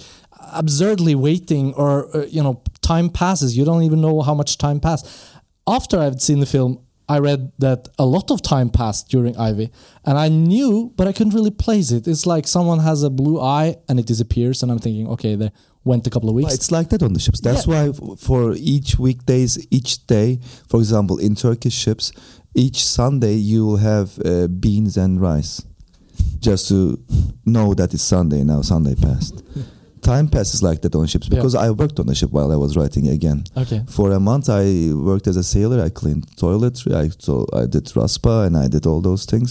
absurdly 0.52 1.14
waiting 1.14 1.74
or 1.74 2.14
uh, 2.16 2.26
you 2.26 2.42
know 2.42 2.62
time 2.80 3.08
passes 3.10 3.56
you 3.56 3.64
don't 3.64 3.82
even 3.82 4.00
know 4.00 4.22
how 4.22 4.34
much 4.34 4.56
time 4.56 4.80
passed 4.80 5.06
after 5.66 5.98
i've 5.98 6.20
seen 6.22 6.40
the 6.40 6.46
film 6.46 6.80
i 7.08 7.18
read 7.18 7.52
that 7.58 7.88
a 7.98 8.04
lot 8.04 8.30
of 8.30 8.42
time 8.42 8.68
passed 8.70 9.08
during 9.08 9.36
ivy 9.36 9.70
and 10.04 10.18
i 10.18 10.28
knew 10.28 10.92
but 10.96 11.06
i 11.06 11.12
couldn't 11.12 11.34
really 11.34 11.50
place 11.50 11.90
it 11.90 12.06
it's 12.06 12.26
like 12.26 12.46
someone 12.46 12.80
has 12.80 13.02
a 13.02 13.10
blue 13.10 13.40
eye 13.40 13.76
and 13.88 13.98
it 13.98 14.06
disappears 14.06 14.62
and 14.62 14.70
i'm 14.72 14.78
thinking 14.78 15.08
okay 15.08 15.34
they 15.34 15.50
went 15.84 16.06
a 16.06 16.10
couple 16.10 16.28
of 16.28 16.34
But 16.34 16.42
weeks 16.44 16.54
it's 16.54 16.70
like 16.70 16.90
that 16.90 17.02
on 17.02 17.14
the 17.14 17.20
ships. 17.20 17.40
That's 17.40 17.66
why 17.66 17.92
for 18.18 18.54
each 18.56 18.98
weekdays, 18.98 19.66
each 19.70 20.06
day, 20.06 20.38
for 20.68 20.78
example, 20.78 21.16
in 21.18 21.34
Turkish 21.34 21.74
ships, 21.74 22.12
each 22.54 22.84
Sunday 22.84 23.34
you 23.34 23.64
will 23.66 23.78
have 23.78 24.18
uh, 24.24 24.48
beans 24.48 24.96
and 24.96 25.20
rice, 25.20 25.64
just 26.40 26.68
to 26.68 27.02
know 27.46 27.74
that 27.74 27.94
it's 27.94 28.02
Sunday 28.02 28.44
now. 28.44 28.60
Sunday 28.62 28.94
passed. 28.94 29.42
Time 30.12 30.26
passes 30.36 30.60
like 30.68 30.78
that 30.82 30.94
on 30.94 31.06
ships 31.12 31.26
Yeah. 31.28 31.34
because 31.36 31.54
I 31.66 31.68
worked 31.82 31.98
on 32.02 32.06
a 32.08 32.14
ship 32.20 32.30
while 32.36 32.50
I 32.56 32.58
was 32.64 32.72
writing 32.78 33.04
again. 33.16 33.38
okay 33.62 33.80
For 33.96 34.06
a 34.12 34.20
month, 34.30 34.46
I 34.62 34.64
worked 35.10 35.26
as 35.32 35.36
a 35.36 35.46
sailor. 35.54 35.78
I 35.88 35.90
cleaned 36.00 36.24
toiletry. 36.42 36.92
I 37.02 37.04
so 37.26 37.32
I 37.62 37.64
did 37.74 37.84
raspa 37.98 38.34
and 38.46 38.54
I 38.64 38.66
did 38.74 38.84
all 38.90 39.00
those 39.10 39.22
things. 39.32 39.48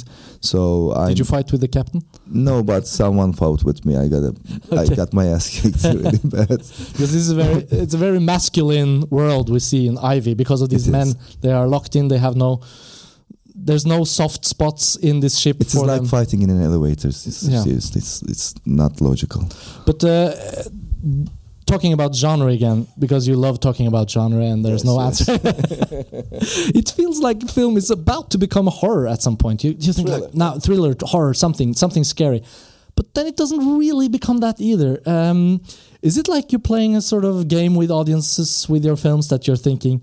So 0.51 0.59
I 1.05 1.09
did 1.09 1.19
you 1.21 1.25
fight 1.35 1.47
with 1.53 1.61
the 1.65 1.71
captain 1.77 2.01
no, 2.49 2.55
but 2.71 2.83
someone 3.01 3.31
fought 3.41 3.61
with 3.69 3.79
me. 3.87 3.93
I 4.03 4.05
got 4.15 4.23
a 4.29 4.33
I 4.71 4.83
Okay. 4.83 4.95
got 5.01 5.09
my 5.19 5.25
ass 5.35 5.45
kicked 5.55 5.83
really 5.83 6.19
bad. 6.35 6.47
because 6.47 7.09
this 7.13 7.13
is 7.23 7.27
a 7.35 7.35
very 7.43 7.59
it's 7.83 7.95
a 7.99 8.01
very 8.07 8.19
masculine 8.33 8.93
world 9.17 9.45
we 9.55 9.59
see 9.71 9.83
in 9.89 9.95
ivy 10.15 10.33
because 10.43 10.61
of 10.63 10.69
these 10.73 10.87
It 10.87 10.91
men 10.97 11.07
is. 11.09 11.15
they 11.43 11.53
are 11.59 11.67
locked 11.75 11.93
in 11.99 12.03
they 12.13 12.21
have 12.27 12.35
no 12.47 12.51
there's 13.67 13.85
no 13.85 13.99
soft 14.05 14.41
spots 14.45 14.95
in 15.09 15.19
this 15.19 15.35
ship 15.43 15.57
It's 15.61 15.75
like 15.75 16.01
them. 16.01 16.05
fighting 16.17 16.41
in 16.45 16.49
an 16.49 16.61
elevator. 16.69 17.09
It's, 17.09 17.43
Yeah. 17.43 17.63
seriously, 17.63 17.99
it's, 18.03 18.21
it's 18.33 18.47
not 18.65 18.91
logical. 19.01 19.41
but 19.85 19.99
uh, 20.03 20.31
talking 21.73 21.91
about 21.97 22.11
genre 22.15 22.47
again 22.59 22.87
because 22.97 23.27
you 23.29 23.35
love 23.35 23.55
talking 23.59 23.87
about 23.87 24.09
genre 24.09 24.41
and 24.51 24.63
there's 24.65 24.83
Yes, 24.85 24.91
no 24.91 24.95
yes. 25.01 25.29
answer 25.29 25.39
it 26.79 26.89
feels 26.97 27.19
like 27.19 27.39
film 27.49 27.77
is 27.77 27.89
about 27.91 28.31
to 28.31 28.37
become 28.37 28.67
a 28.67 28.71
horror 28.81 29.05
at 29.07 29.21
some 29.21 29.37
point 29.37 29.63
you, 29.65 29.71
you 29.85 29.93
think 29.93 30.07
like 30.07 30.19
Thriller. 30.19 30.31
now 30.33 30.51
thriller 30.59 30.95
horror 31.01 31.33
something 31.33 31.73
something 31.73 32.03
scary 32.05 32.41
but 32.95 33.13
then 33.15 33.27
it 33.27 33.35
doesn't 33.37 33.77
really 33.77 34.07
become 34.07 34.37
that 34.39 34.59
either 34.61 34.91
um, 35.05 35.61
is 36.01 36.17
it 36.17 36.27
like 36.27 36.51
you're 36.51 36.67
playing 36.71 36.95
a 36.95 37.01
sort 37.01 37.25
of 37.25 37.47
game 37.47 37.75
with 37.75 37.91
audiences 37.91 38.67
with 38.69 38.83
your 38.85 38.95
films 38.95 39.27
that 39.27 39.45
you're 39.47 39.57
thinking 39.69 40.01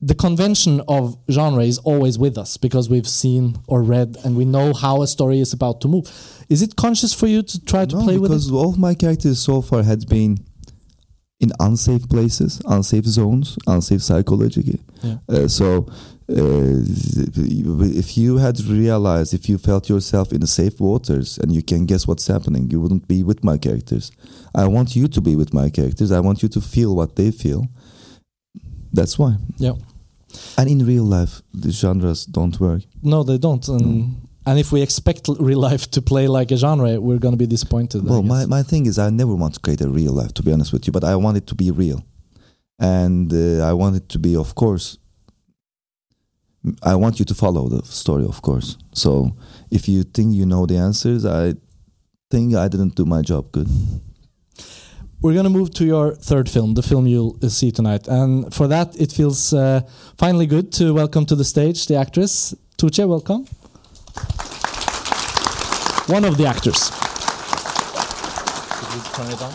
the 0.00 0.14
convention 0.14 0.80
of 0.86 1.18
genre 1.30 1.64
is 1.64 1.78
always 1.78 2.18
with 2.18 2.38
us 2.38 2.56
because 2.56 2.88
we've 2.88 3.08
seen 3.08 3.56
or 3.66 3.82
read 3.82 4.16
and 4.24 4.36
we 4.36 4.44
know 4.44 4.72
how 4.72 5.02
a 5.02 5.06
story 5.06 5.40
is 5.40 5.52
about 5.52 5.80
to 5.80 5.88
move 5.88 6.06
is 6.48 6.62
it 6.62 6.76
conscious 6.76 7.12
for 7.12 7.26
you 7.26 7.42
to 7.42 7.64
try 7.64 7.84
to 7.84 7.96
no, 7.96 8.04
play 8.04 8.16
with 8.16 8.30
it 8.30 8.34
because 8.34 8.50
all 8.50 8.70
of 8.70 8.78
my 8.78 8.94
characters 8.94 9.40
so 9.40 9.60
far 9.60 9.82
had 9.82 10.08
been 10.08 10.38
in 11.40 11.52
unsafe 11.60 12.08
places, 12.08 12.60
unsafe 12.66 13.04
zones, 13.04 13.58
unsafe 13.66 14.02
psychologically. 14.02 14.80
Yeah. 15.02 15.18
Uh, 15.28 15.48
so, 15.48 15.86
uh, 16.30 16.82
if 16.84 18.18
you 18.18 18.38
had 18.38 18.60
realized, 18.62 19.32
if 19.32 19.48
you 19.48 19.56
felt 19.56 19.88
yourself 19.88 20.32
in 20.32 20.40
the 20.40 20.46
safe 20.46 20.80
waters 20.80 21.38
and 21.38 21.54
you 21.54 21.62
can 21.62 21.86
guess 21.86 22.06
what's 22.06 22.26
happening, 22.26 22.70
you 22.70 22.80
wouldn't 22.80 23.06
be 23.08 23.22
with 23.22 23.44
my 23.44 23.56
characters. 23.56 24.10
I 24.54 24.66
want 24.66 24.96
you 24.96 25.08
to 25.08 25.20
be 25.20 25.36
with 25.36 25.54
my 25.54 25.70
characters. 25.70 26.10
I 26.12 26.20
want 26.20 26.42
you 26.42 26.48
to 26.50 26.60
feel 26.60 26.94
what 26.94 27.16
they 27.16 27.30
feel. 27.30 27.68
That's 28.92 29.18
why. 29.18 29.36
yeah 29.58 29.72
And 30.56 30.68
in 30.68 30.84
real 30.84 31.04
life, 31.04 31.42
the 31.54 31.70
genres 31.70 32.26
don't 32.26 32.58
work. 32.60 32.82
No, 33.02 33.22
they 33.22 33.38
don't. 33.38 33.66
And 33.68 34.28
and 34.48 34.58
if 34.58 34.72
we 34.72 34.80
expect 34.80 35.28
real 35.38 35.58
life 35.58 35.90
to 35.90 36.00
play 36.00 36.26
like 36.26 36.50
a 36.50 36.56
genre, 36.56 36.98
we're 36.98 37.18
going 37.18 37.32
to 37.32 37.38
be 37.38 37.46
disappointed. 37.46 38.02
Well, 38.04 38.22
my, 38.22 38.46
my 38.46 38.62
thing 38.62 38.86
is, 38.86 38.98
I 38.98 39.10
never 39.10 39.34
want 39.34 39.54
to 39.54 39.60
create 39.60 39.82
a 39.82 39.88
real 39.90 40.12
life, 40.12 40.32
to 40.34 40.42
be 40.42 40.52
honest 40.52 40.72
with 40.72 40.86
you, 40.86 40.92
but 40.92 41.04
I 41.04 41.16
want 41.16 41.36
it 41.36 41.46
to 41.48 41.54
be 41.54 41.70
real. 41.70 42.02
And 42.78 43.30
uh, 43.30 43.68
I 43.68 43.74
want 43.74 43.96
it 43.96 44.08
to 44.08 44.18
be, 44.18 44.36
of 44.36 44.54
course, 44.54 44.96
I 46.82 46.94
want 46.94 47.18
you 47.18 47.26
to 47.26 47.34
follow 47.34 47.68
the 47.68 47.84
story, 47.84 48.24
of 48.24 48.40
course. 48.40 48.78
So 48.94 49.36
if 49.70 49.86
you 49.86 50.02
think 50.02 50.34
you 50.34 50.46
know 50.46 50.64
the 50.64 50.76
answers, 50.76 51.26
I 51.26 51.54
think 52.30 52.54
I 52.54 52.68
didn't 52.68 52.94
do 52.94 53.04
my 53.04 53.20
job 53.20 53.52
good. 53.52 53.68
We're 55.20 55.32
going 55.32 55.44
to 55.44 55.50
move 55.50 55.74
to 55.74 55.84
your 55.84 56.14
third 56.14 56.48
film, 56.48 56.74
the 56.74 56.82
film 56.82 57.08
you'll 57.08 57.36
see 57.48 57.72
tonight. 57.72 58.06
And 58.06 58.54
for 58.54 58.68
that, 58.68 58.94
it 59.00 59.10
feels 59.10 59.52
uh, 59.52 59.80
finally 60.16 60.46
good 60.46 60.72
to 60.74 60.94
welcome 60.94 61.26
to 61.26 61.34
the 61.34 61.44
stage 61.44 61.86
the 61.88 61.96
actress 61.96 62.54
Tuğçe. 62.76 63.08
Welcome. 63.08 63.44
One 66.06 66.24
of 66.24 66.36
the 66.38 66.46
actors. 66.46 66.90
Turn 69.16 69.30
it 69.32 69.42
on. 69.42 69.52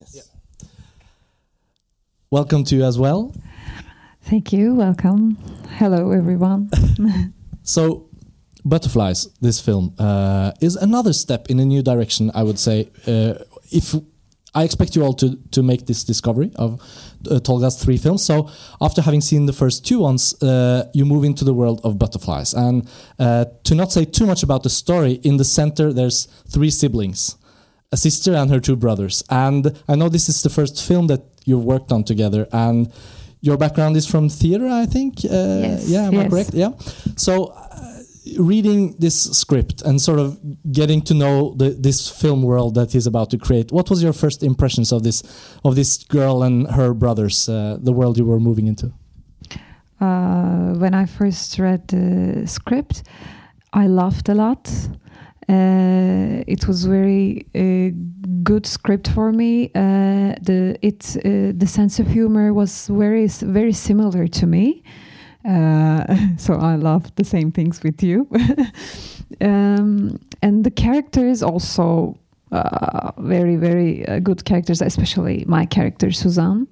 Yes. 0.00 0.30
Welcome 2.30 2.64
to 2.64 2.76
you 2.76 2.84
as 2.84 2.98
well. 2.98 3.34
Thank 4.22 4.50
you. 4.54 4.74
Welcome. 4.74 5.36
Hello, 5.76 6.10
everyone. 6.12 6.70
So, 7.64 8.08
Butterflies, 8.64 9.28
this 9.40 9.60
film, 9.60 9.94
uh, 9.98 10.52
is 10.60 10.76
another 10.76 11.12
step 11.12 11.50
in 11.50 11.58
a 11.60 11.64
new 11.64 11.82
direction, 11.82 12.30
I 12.34 12.42
would 12.42 12.58
say. 12.58 12.90
Uh, 13.06 13.34
if 13.70 13.94
I 14.54 14.64
expect 14.64 14.94
you 14.94 15.02
all 15.02 15.14
to, 15.14 15.36
to 15.52 15.62
make 15.62 15.86
this 15.86 16.04
discovery 16.04 16.52
of 16.56 16.80
uh, 17.30 17.40
Tolga's 17.40 17.82
three 17.82 17.96
films. 17.96 18.22
So, 18.24 18.50
after 18.82 19.00
having 19.00 19.22
seen 19.22 19.46
the 19.46 19.52
first 19.52 19.86
two 19.86 19.98
ones, 20.00 20.40
uh, 20.42 20.90
you 20.92 21.04
move 21.06 21.24
into 21.24 21.44
the 21.44 21.54
world 21.54 21.80
of 21.84 21.98
Butterflies. 21.98 22.52
And 22.52 22.86
uh, 23.18 23.46
to 23.64 23.74
not 23.74 23.90
say 23.92 24.04
too 24.04 24.26
much 24.26 24.42
about 24.42 24.62
the 24.62 24.68
story, 24.70 25.12
in 25.24 25.38
the 25.38 25.44
center, 25.44 25.92
there's 25.92 26.26
three 26.48 26.70
siblings 26.70 27.36
a 27.90 27.96
sister 27.96 28.34
and 28.34 28.50
her 28.50 28.58
two 28.60 28.74
brothers. 28.76 29.22
And 29.28 29.78
I 29.86 29.96
know 29.96 30.08
this 30.08 30.28
is 30.28 30.42
the 30.42 30.48
first 30.48 30.82
film 30.86 31.08
that 31.08 31.20
you've 31.44 31.64
worked 31.64 31.92
on 31.92 32.04
together. 32.04 32.46
And 32.50 32.90
your 33.42 33.58
background 33.58 33.96
is 33.98 34.06
from 34.06 34.28
theater, 34.30 34.66
I 34.66 34.86
think. 34.86 35.18
Uh, 35.24 35.28
Yes, 35.62 35.88
Yeah, 35.88 36.04
am 36.06 36.14
I 36.14 36.22
yes. 36.22 36.30
correct? 36.30 36.54
Yeah. 36.54 36.70
So, 37.16 37.46
uh, 37.46 38.01
reading 38.38 38.94
this 38.98 39.30
script 39.36 39.82
and 39.82 40.00
sort 40.00 40.18
of 40.18 40.38
getting 40.72 41.02
to 41.02 41.14
know 41.14 41.54
the, 41.54 41.70
this 41.70 42.08
film 42.08 42.42
world 42.42 42.74
that 42.74 42.92
he's 42.92 43.06
about 43.06 43.30
to 43.30 43.38
create, 43.38 43.72
what 43.72 43.90
was 43.90 44.02
your 44.02 44.12
first 44.12 44.42
impressions 44.42 44.92
of 44.92 45.02
this 45.02 45.22
of 45.64 45.74
this 45.74 46.04
girl 46.04 46.42
and 46.42 46.70
her 46.70 46.94
brothers, 46.94 47.48
uh, 47.48 47.78
the 47.80 47.92
world 47.92 48.16
you 48.18 48.24
were 48.24 48.40
moving 48.40 48.66
into? 48.66 48.92
Uh, 50.00 50.74
when 50.74 50.94
I 50.94 51.06
first 51.06 51.58
read 51.58 51.86
the 51.88 52.46
script, 52.46 53.04
I 53.72 53.86
laughed 53.86 54.28
a 54.28 54.34
lot. 54.34 54.68
Uh, 55.48 56.44
it 56.46 56.66
was 56.66 56.84
very 56.84 57.46
uh, 57.54 57.90
good 58.42 58.66
script 58.66 59.08
for 59.08 59.32
me. 59.32 59.70
Uh, 59.74 60.34
the 60.40 60.76
it 60.82 61.16
uh, 61.24 61.52
the 61.56 61.66
sense 61.66 61.98
of 61.98 62.06
humor 62.06 62.52
was 62.52 62.88
very 62.88 63.26
very 63.26 63.72
similar 63.72 64.28
to 64.28 64.46
me. 64.46 64.82
Uh, 65.44 66.16
so 66.36 66.54
I 66.54 66.76
love 66.76 67.14
the 67.16 67.24
same 67.24 67.50
things 67.50 67.82
with 67.82 68.02
you. 68.02 68.28
um, 69.40 70.18
and 70.42 70.64
the 70.64 70.70
characters 70.70 71.42
also 71.42 72.18
uh, 72.52 73.12
very 73.18 73.56
very 73.56 74.06
uh, 74.06 74.18
good 74.18 74.44
characters, 74.44 74.82
especially 74.82 75.44
my 75.48 75.64
character 75.64 76.12
Suzanne. 76.12 76.68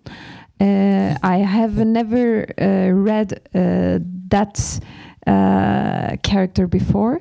Uh, 0.60 1.16
I 1.22 1.38
have 1.38 1.78
never 1.78 2.44
uh, 2.60 2.90
read 2.90 3.40
that 3.54 4.80
character 6.22 6.66
before, 6.66 7.20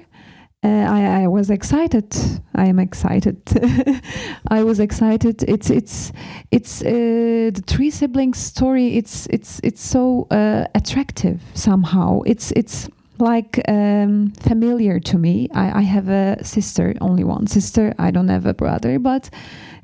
Uh, 0.62 0.67
I, 0.67 1.24
I 1.24 1.28
was 1.28 1.50
excited. 1.50 2.13
I 2.54 2.65
am 2.65 2.80
excited. 2.80 3.41
I 4.50 4.62
was 4.63 4.82
excited. 4.82 5.41
It's 5.48 5.69
it's 5.69 6.12
it's 6.52 6.82
uh, 6.82 7.52
the 7.54 7.63
three 7.65 7.89
siblings 7.89 8.39
story. 8.39 8.98
It's 8.98 9.26
it's 9.28 9.62
it's 9.63 9.82
so 9.82 10.28
uh, 10.32 10.65
attractive 10.76 11.41
somehow. 11.54 12.24
It's 12.26 12.52
it's 12.58 12.89
like 13.19 13.62
um, 13.69 14.32
familiar 14.32 15.00
to 15.00 15.17
me. 15.17 15.48
I, 15.54 15.80
I 15.80 15.82
have 15.82 16.10
a 16.10 16.43
sister, 16.43 16.93
only 17.00 17.24
one 17.24 17.48
sister. 17.48 17.93
I 17.98 18.12
don't 18.12 18.28
have 18.28 18.45
a 18.45 18.54
brother, 18.54 19.00
but 19.00 19.30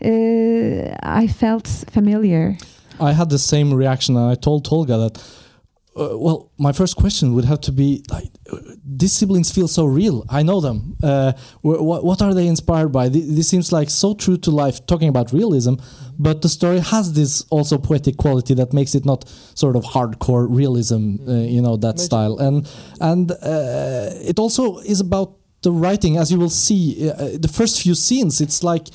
uh, 0.04 0.96
I 1.04 1.28
felt 1.28 1.68
familiar. 1.90 2.58
I 3.00 3.14
had 3.14 3.30
the 3.30 3.40
same 3.40 3.74
reaction, 3.74 4.18
I 4.18 4.36
told 4.36 4.66
Tolga 4.66 4.98
that. 4.98 5.45
Uh, 5.98 6.18
well, 6.18 6.52
my 6.58 6.74
first 6.74 6.98
question 6.98 7.34
would 7.34 7.46
have 7.46 7.62
to 7.62 7.72
be 7.72 8.04
like, 8.12 8.30
uh, 8.52 8.58
these 8.86 9.14
siblings 9.14 9.50
feel 9.50 9.68
so 9.68 9.86
real. 9.86 10.26
I 10.28 10.44
know 10.44 10.60
them. 10.60 10.98
Uh, 11.02 11.32
wh- 11.64 11.80
wh- 11.80 12.04
what 12.04 12.22
are 12.22 12.34
they 12.34 12.48
inspired 12.48 12.90
by? 12.90 13.08
Th- 13.08 13.24
this 13.26 13.48
seems 13.48 13.72
like 13.72 13.90
so 13.90 14.14
true 14.14 14.38
to 14.40 14.52
life, 14.52 14.86
talking 14.88 15.08
about 15.08 15.32
realism, 15.32 15.76
but 16.20 16.42
the 16.42 16.50
story 16.50 16.80
has 16.80 17.14
this 17.14 17.44
also 17.50 17.78
poetic 17.78 18.18
quality 18.18 18.54
that 18.56 18.74
makes 18.74 18.94
it 18.94 19.06
not 19.06 19.24
sort 19.54 19.78
of 19.78 19.84
hardcore 19.86 20.48
realism, 20.50 21.16
uh, 21.30 21.32
you 21.34 21.62
know, 21.62 21.78
that 21.78 21.98
style. 22.00 22.38
And 22.40 22.68
and 23.00 23.32
uh, 23.32 24.10
it 24.32 24.38
also 24.38 24.80
is 24.80 25.00
about 25.00 25.38
the 25.62 25.72
writing, 25.72 26.18
as 26.18 26.30
you 26.30 26.38
will 26.40 26.50
see. 26.50 27.10
Uh, 27.10 27.38
the 27.40 27.48
first 27.52 27.82
few 27.82 27.96
scenes, 27.96 28.42
it's 28.42 28.64
like 28.64 28.88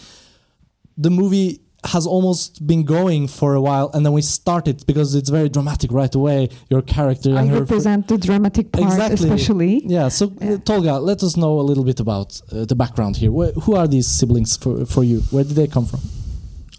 the 0.98 1.10
movie 1.10 1.60
has 1.84 2.06
almost 2.06 2.66
been 2.66 2.84
going 2.84 3.26
for 3.26 3.54
a 3.54 3.60
while 3.60 3.90
and 3.94 4.04
then 4.04 4.12
we 4.12 4.22
start 4.22 4.68
it 4.68 4.86
because 4.86 5.14
it's 5.14 5.30
very 5.30 5.48
dramatic 5.48 5.90
right 5.92 6.14
away 6.14 6.48
your 6.68 6.82
character 6.82 7.34
I 7.34 7.40
and 7.40 7.50
her 7.50 7.60
represent 7.60 8.06
the 8.08 8.18
dramatic 8.18 8.70
part, 8.72 8.84
Exactly. 8.84 9.14
especially. 9.30 9.82
yeah 9.86 10.08
so 10.08 10.26
uh, 10.26 10.30
Yeah. 10.44 10.56
tolga 10.58 10.98
let 10.98 11.22
us 11.22 11.36
know 11.36 11.58
a 11.58 11.62
little 11.70 11.84
bit 11.84 11.98
about 12.00 12.28
uh, 12.52 12.64
the 12.66 12.74
background 12.74 13.16
here 13.16 13.30
Wh- 13.30 13.54
who 13.64 13.74
are 13.76 13.88
these 13.88 14.06
siblings 14.06 14.56
for, 14.56 14.84
for 14.84 15.02
you 15.04 15.20
where 15.30 15.44
did 15.44 15.56
they 15.56 15.66
come 15.66 15.86
from 15.86 16.00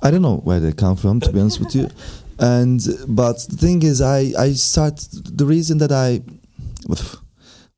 I 0.03 0.09
don't 0.11 0.23
know 0.23 0.37
where 0.37 0.59
they 0.59 0.71
come 0.73 0.95
from, 0.95 1.19
to 1.19 1.31
be 1.31 1.39
honest 1.39 1.59
with 1.59 1.75
you. 1.75 1.87
And 2.39 2.81
but 3.07 3.37
the 3.51 3.55
thing 3.65 3.83
is, 3.83 4.01
I 4.01 4.33
I 4.45 4.53
start 4.53 4.95
the 5.41 5.45
reason 5.45 5.77
that 5.77 5.91
I 5.91 6.09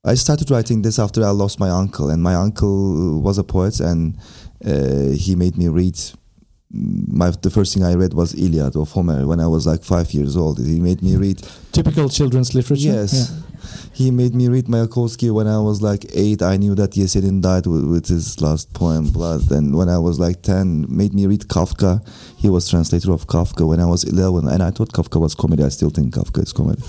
I 0.05 0.15
started 0.15 0.49
writing 0.51 0.81
this 0.81 0.99
after 0.99 1.23
I 1.23 1.29
lost 1.31 1.59
my 1.59 1.69
uncle, 1.69 2.09
and 2.09 2.21
my 2.21 2.35
uncle 2.35 3.19
was 3.21 3.37
a 3.37 3.43
poet, 3.43 3.79
and 3.79 4.17
uh, 4.65 5.09
he 5.17 5.35
made 5.35 5.57
me 5.57 5.67
read. 5.67 5.97
My 6.73 7.29
the 7.29 7.51
first 7.51 7.73
thing 7.73 7.83
I 7.83 7.93
read 7.93 8.13
was 8.13 8.33
Iliad 8.33 8.75
of 8.75 8.91
Homer 8.91 9.27
when 9.27 9.39
I 9.39 9.47
was 9.47 9.67
like 9.67 9.83
five 9.83 10.11
years 10.11 10.35
old. 10.35 10.57
He 10.57 10.79
made 10.79 11.03
me 11.03 11.15
read 11.15 11.41
typical 11.71 12.09
children's 12.09 12.55
literature 12.55 12.81
Yes. 12.81 13.13
Yeah. 13.13 13.39
He 13.93 14.09
made 14.11 14.33
me 14.33 14.47
read 14.47 14.65
Mayakovsky 14.65 15.31
when 15.31 15.47
I 15.47 15.59
was 15.59 15.81
like 15.81 16.05
eight. 16.15 16.41
I 16.41 16.57
knew 16.57 16.73
that 16.75 16.91
Yesenin 16.91 17.41
died 17.41 17.67
with, 17.67 17.85
with 17.85 18.07
his 18.07 18.41
last 18.41 18.73
poem, 18.73 19.09
Blood. 19.11 19.51
And 19.51 19.75
when 19.77 19.87
I 19.87 19.99
was 19.99 20.19
like 20.19 20.41
10, 20.41 20.87
made 20.89 21.13
me 21.13 21.27
read 21.27 21.41
Kafka. 21.41 22.05
He 22.37 22.49
was 22.49 22.67
translator 22.69 23.11
of 23.11 23.27
Kafka 23.27 23.67
when 23.67 23.79
I 23.79 23.85
was 23.85 24.03
11. 24.03 24.47
And 24.49 24.63
I 24.63 24.71
thought 24.71 24.91
Kafka 24.91 25.19
was 25.21 25.35
comedy. 25.35 25.63
I 25.63 25.69
still 25.69 25.91
think 25.91 26.13
Kafka 26.15 26.41
is 26.43 26.51
comedy. 26.51 26.81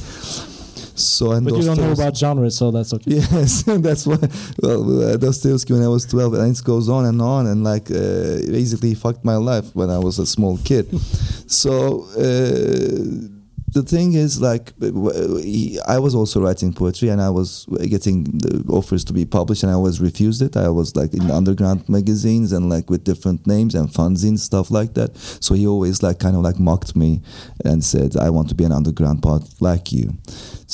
So, 0.94 1.32
and 1.32 1.44
but 1.44 1.56
you 1.56 1.62
don't 1.64 1.78
know 1.78 1.92
about 1.92 2.16
genres, 2.16 2.56
so 2.56 2.70
that's 2.70 2.92
okay 2.94 3.10
Yes, 3.16 3.62
that's 3.66 4.06
why. 4.06 4.18
Well, 4.62 5.02
uh, 5.02 5.16
Dostoevsky 5.16 5.72
when 5.72 5.82
I 5.82 5.88
was 5.88 6.06
12, 6.06 6.34
and 6.34 6.56
it 6.56 6.64
goes 6.64 6.88
on 6.88 7.04
and 7.06 7.20
on, 7.20 7.46
and 7.46 7.64
like 7.64 7.90
uh, 7.90 8.38
basically 8.46 8.94
fucked 8.94 9.24
my 9.24 9.36
life 9.36 9.74
when 9.74 9.90
I 9.90 9.98
was 9.98 10.18
a 10.18 10.26
small 10.26 10.56
kid. 10.58 10.86
so 11.48 12.04
uh, 12.16 13.28
the 13.74 13.82
thing 13.84 14.12
is, 14.12 14.40
like, 14.40 14.72
uh, 14.80 15.36
he, 15.38 15.80
I 15.80 15.98
was 15.98 16.14
also 16.14 16.40
writing 16.40 16.72
poetry, 16.72 17.08
and 17.08 17.20
I 17.20 17.30
was 17.30 17.66
getting 17.88 18.22
the 18.24 18.64
offers 18.68 19.04
to 19.06 19.12
be 19.12 19.24
published, 19.24 19.64
and 19.64 19.72
I 19.72 19.76
was 19.76 20.00
refused 20.00 20.42
it. 20.42 20.56
I 20.56 20.68
was 20.68 20.94
like 20.94 21.12
in 21.12 21.28
underground 21.28 21.88
magazines 21.88 22.52
and 22.52 22.68
like 22.68 22.88
with 22.88 23.02
different 23.02 23.48
names 23.48 23.74
and 23.74 23.88
fanzines, 23.88 24.38
stuff 24.38 24.70
like 24.70 24.94
that. 24.94 25.16
So 25.16 25.54
he 25.54 25.66
always 25.66 26.04
like 26.04 26.20
kind 26.20 26.36
of 26.36 26.42
like 26.42 26.60
mocked 26.60 26.94
me 26.94 27.20
and 27.64 27.82
said, 27.82 28.16
"I 28.16 28.30
want 28.30 28.48
to 28.50 28.54
be 28.54 28.62
an 28.62 28.70
underground 28.70 29.24
poet 29.24 29.42
like 29.60 29.90
you." 29.90 30.16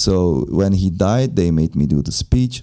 So 0.01 0.47
when 0.49 0.73
he 0.73 0.89
died, 0.89 1.37
they 1.37 1.51
made 1.51 1.77
me 1.77 1.85
do 1.87 2.01
the 2.01 2.11
speech, 2.11 2.63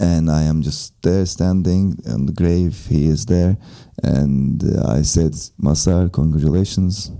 and 0.00 0.30
I 0.30 0.44
am 0.44 0.62
just 0.62 0.94
there 1.02 1.26
standing 1.26 1.98
on 2.08 2.24
the 2.24 2.32
grave. 2.32 2.86
He 2.88 3.06
is 3.06 3.26
there, 3.26 3.58
and 4.02 4.64
uh, 4.64 4.88
I 4.88 5.02
said, 5.02 5.32
"Masar, 5.60 6.10
congratulations! 6.10 7.12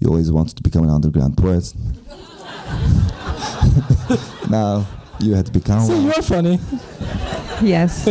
You 0.00 0.08
always 0.08 0.32
wanted 0.32 0.56
to 0.56 0.64
become 0.64 0.82
an 0.82 0.90
underground 0.90 1.36
poet. 1.36 1.72
now 4.50 4.84
you 5.20 5.34
had 5.34 5.46
to 5.46 5.52
become 5.52 5.82
so 5.86 5.92
one." 5.92 6.02
you're 6.06 6.22
funny 6.22 6.58
Yes. 7.62 8.06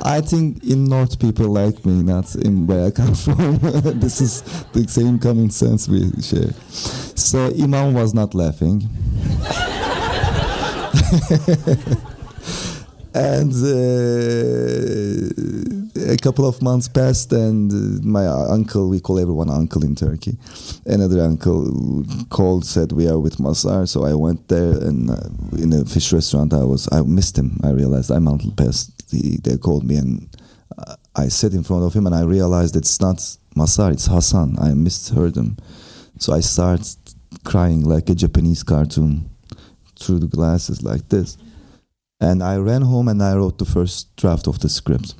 I 0.00 0.20
think 0.20 0.62
in 0.64 0.84
North 0.84 1.18
people 1.18 1.46
like 1.46 1.86
me, 1.86 2.02
not 2.02 2.34
in 2.34 2.66
where 2.66 2.86
I 2.86 2.90
come 2.90 3.14
from. 3.24 3.58
this 4.04 4.20
is 4.20 4.42
the 4.72 4.86
same 4.88 5.18
common 5.18 5.50
sense 5.50 5.88
we 5.88 6.10
share. 6.20 6.52
So 6.70 7.46
Imam 7.58 7.94
was 7.94 8.12
not 8.12 8.34
laughing. 8.34 8.88
and 13.14 13.52
uh, 13.52 13.56
a 16.12 16.16
couple 16.16 16.46
of 16.46 16.62
months 16.62 16.88
passed, 16.88 17.32
and 17.32 17.72
uh, 17.72 18.00
my 18.06 18.26
uncle, 18.26 18.88
we 18.88 19.00
call 19.00 19.18
everyone 19.18 19.50
uncle 19.50 19.84
in 19.84 19.96
Turkey, 19.96 20.38
another 20.86 21.20
uncle 21.22 22.04
called, 22.28 22.64
said 22.64 22.92
we 22.92 23.08
are 23.08 23.18
with 23.18 23.38
Masar. 23.38 23.88
So 23.88 24.04
I 24.04 24.14
went 24.14 24.46
there, 24.46 24.70
and 24.70 25.10
uh, 25.10 25.16
in 25.58 25.72
a 25.72 25.84
fish 25.84 26.12
restaurant, 26.12 26.54
I 26.54 26.62
was 26.62 26.88
I 26.92 27.02
missed 27.02 27.36
him. 27.36 27.58
I 27.64 27.70
realized 27.70 28.12
I'm 28.12 28.28
Uncle 28.28 28.52
Pest. 28.52 28.92
He, 29.10 29.38
they 29.42 29.56
called 29.56 29.82
me, 29.84 29.96
and 29.96 30.28
uh, 30.78 30.94
I 31.16 31.26
sat 31.26 31.52
in 31.52 31.64
front 31.64 31.82
of 31.82 31.92
him, 31.92 32.06
and 32.06 32.14
I 32.14 32.22
realized 32.22 32.76
it's 32.76 33.00
not 33.00 33.16
Masar, 33.56 33.90
it's 33.92 34.06
Hassan. 34.06 34.56
I 34.60 34.74
misheard 34.74 35.36
him, 35.36 35.56
so 36.18 36.32
I 36.32 36.40
started 36.40 36.86
crying 37.42 37.82
like 37.82 38.08
a 38.08 38.14
Japanese 38.14 38.62
cartoon 38.62 39.28
through 40.00 40.18
the 40.20 40.26
glasses 40.26 40.82
like 40.82 41.08
this. 41.08 41.36
And 42.20 42.42
I 42.42 42.56
ran 42.56 42.82
home 42.82 43.08
and 43.08 43.22
I 43.22 43.34
wrote 43.34 43.58
the 43.58 43.64
first 43.64 44.14
draft 44.16 44.46
of 44.46 44.58
the 44.58 44.68
script. 44.68 45.14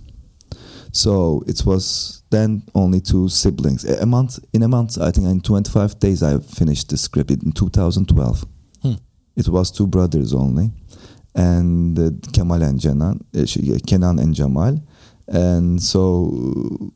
So 0.93 1.43
it 1.47 1.65
was 1.65 2.23
then 2.31 2.63
only 2.75 3.01
two 3.01 3.29
siblings. 3.29 3.85
A 3.85 4.07
month 4.07 4.39
in 4.53 4.63
a 4.63 4.69
month, 4.69 5.01
I 5.01 5.11
think 5.11 5.27
in 5.27 5.41
25 5.41 5.99
days 5.99 6.23
I 6.23 6.39
finished 6.39 6.91
the 6.91 6.97
script 6.97 7.31
in 7.31 7.53
2012. 7.53 8.45
Hmm. 8.83 8.93
It 9.37 9.49
was 9.49 9.71
two 9.71 9.87
brothers 9.87 10.35
only, 10.35 10.71
and 11.35 11.99
uh, 11.99 12.11
Kemal 12.33 12.63
and 12.63 12.81
Kenan, 12.81 13.25
uh, 13.37 13.47
Kenan 13.87 14.19
and 14.19 14.35
Jamal. 14.35 14.83
And 15.29 15.81
so 15.81 16.93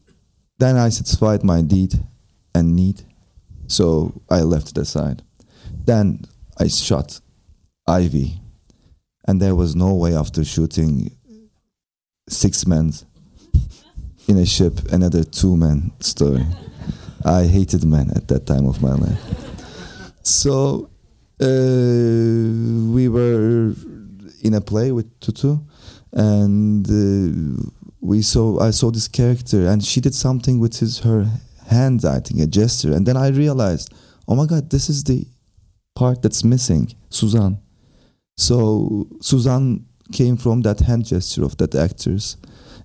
then 0.58 0.76
I 0.76 0.88
satisfied 0.88 1.44
my 1.44 1.62
deed 1.62 1.94
and 2.54 2.74
need, 2.74 3.02
so 3.68 4.12
I 4.28 4.40
left 4.40 4.70
it 4.70 4.78
aside. 4.78 5.22
Then 5.84 6.24
I 6.58 6.66
shot 6.66 7.20
Ivy, 7.86 8.40
and 9.26 9.40
there 9.40 9.54
was 9.54 9.74
no 9.76 9.94
way 9.94 10.14
after 10.16 10.44
shooting 10.44 11.10
six 12.28 12.66
men 12.66 12.92
in 14.26 14.38
a 14.38 14.46
ship, 14.46 14.80
another 14.90 15.22
two 15.22 15.56
men 15.56 15.92
story. 16.00 16.46
I 17.24 17.44
hated 17.44 17.84
men 17.84 18.10
at 18.16 18.28
that 18.28 18.46
time 18.46 18.66
of 18.66 18.80
my 18.80 18.94
life. 18.94 19.20
So 20.22 20.90
uh, 21.40 22.92
we 22.92 23.08
were 23.08 23.74
in 24.42 24.54
a 24.54 24.60
play 24.60 24.92
with 24.92 25.20
Tutu, 25.20 25.58
and 26.12 26.86
uh, 26.88 27.62
we 28.00 28.22
saw. 28.22 28.60
I 28.60 28.70
saw 28.70 28.90
this 28.90 29.08
character, 29.08 29.66
and 29.66 29.84
she 29.84 30.00
did 30.00 30.14
something 30.14 30.58
with 30.58 30.78
his 30.78 31.00
her 31.00 31.26
hand. 31.68 32.04
I 32.04 32.20
think 32.20 32.40
a 32.40 32.46
gesture, 32.46 32.92
and 32.92 33.06
then 33.06 33.16
I 33.16 33.28
realized, 33.28 33.92
oh 34.26 34.34
my 34.34 34.46
God, 34.46 34.70
this 34.70 34.88
is 34.88 35.04
the 35.04 35.26
part 35.94 36.22
that's 36.22 36.44
missing, 36.44 36.94
Suzanne. 37.10 37.58
So 38.36 39.06
Suzanne 39.20 39.84
came 40.12 40.36
from 40.36 40.62
that 40.62 40.80
hand 40.80 41.06
gesture 41.06 41.44
of 41.44 41.56
that 41.58 41.74
actors 41.74 42.36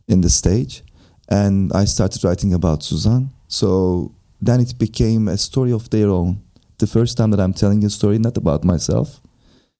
in 0.08 0.22
the 0.22 0.30
stage, 0.30 0.84
and 1.28 1.72
I 1.74 1.86
started 1.86 2.24
writing 2.24 2.54
about 2.54 2.84
Suzanne. 2.84 3.30
So 3.48 4.14
then 4.42 4.60
it 4.62 4.78
became 4.78 5.28
a 5.28 5.38
story 5.38 5.72
of 5.72 5.90
their 5.90 6.10
own. 6.10 6.42
The 6.78 6.88
first 6.88 7.18
time 7.18 7.32
that 7.32 7.40
I'm 7.40 7.54
telling 7.54 7.84
a 7.84 7.90
story, 7.90 8.20
not 8.20 8.38
about 8.38 8.64
myself, 8.64 9.22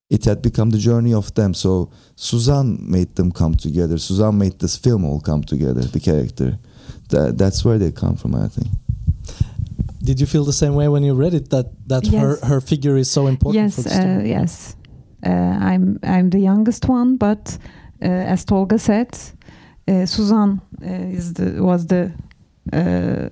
it 0.10 0.26
had 0.26 0.42
become 0.42 0.72
the 0.72 0.78
journey 0.80 1.14
of 1.14 1.34
them. 1.36 1.54
So 1.54 1.92
Suzanne 2.16 2.78
made 2.82 3.16
them 3.16 3.32
come 3.32 3.56
together. 3.56 3.98
Suzanne 3.98 4.38
made 4.38 4.60
this 4.60 4.76
film 4.76 5.06
all 5.06 5.22
come 5.22 5.44
together. 5.44 5.82
The 5.82 6.00
character, 6.00 6.58
that 7.10 7.38
that's 7.38 7.64
where 7.64 7.78
they 7.78 7.92
come 7.92 8.16
from. 8.16 8.36
I 8.36 8.48
think. 8.48 8.68
did 10.02 10.20
you 10.20 10.26
feel 10.28 10.44
the 10.46 10.54
same 10.54 10.74
way 10.76 10.88
when 10.88 11.04
you 11.04 11.14
read 11.14 11.34
it 11.34 11.50
that 11.50 11.68
that 11.88 12.08
her 12.08 12.32
Yes. 12.32 12.44
her 12.50 12.62
figure 12.62 12.98
is 12.98 13.10
so 13.12 13.28
important 13.28 13.74
for 13.74 13.82
yes, 13.82 13.84
the 13.84 13.90
story? 13.90 14.16
uh, 14.16 14.40
yes. 14.42 14.76
Uh, 15.26 15.30
I'm 15.30 16.00
I'm 16.04 16.30
the 16.30 16.40
youngest 16.40 16.88
one, 16.88 17.18
but 17.18 17.58
uh, 18.02 18.06
as 18.06 18.46
Tolga 18.46 18.80
said, 18.80 19.18
uh, 19.88 20.06
Suzanne 20.06 20.62
uh, 20.82 21.18
is 21.18 21.34
the 21.34 21.62
was 21.64 21.88
the 21.88 22.12
uh, 22.74 23.30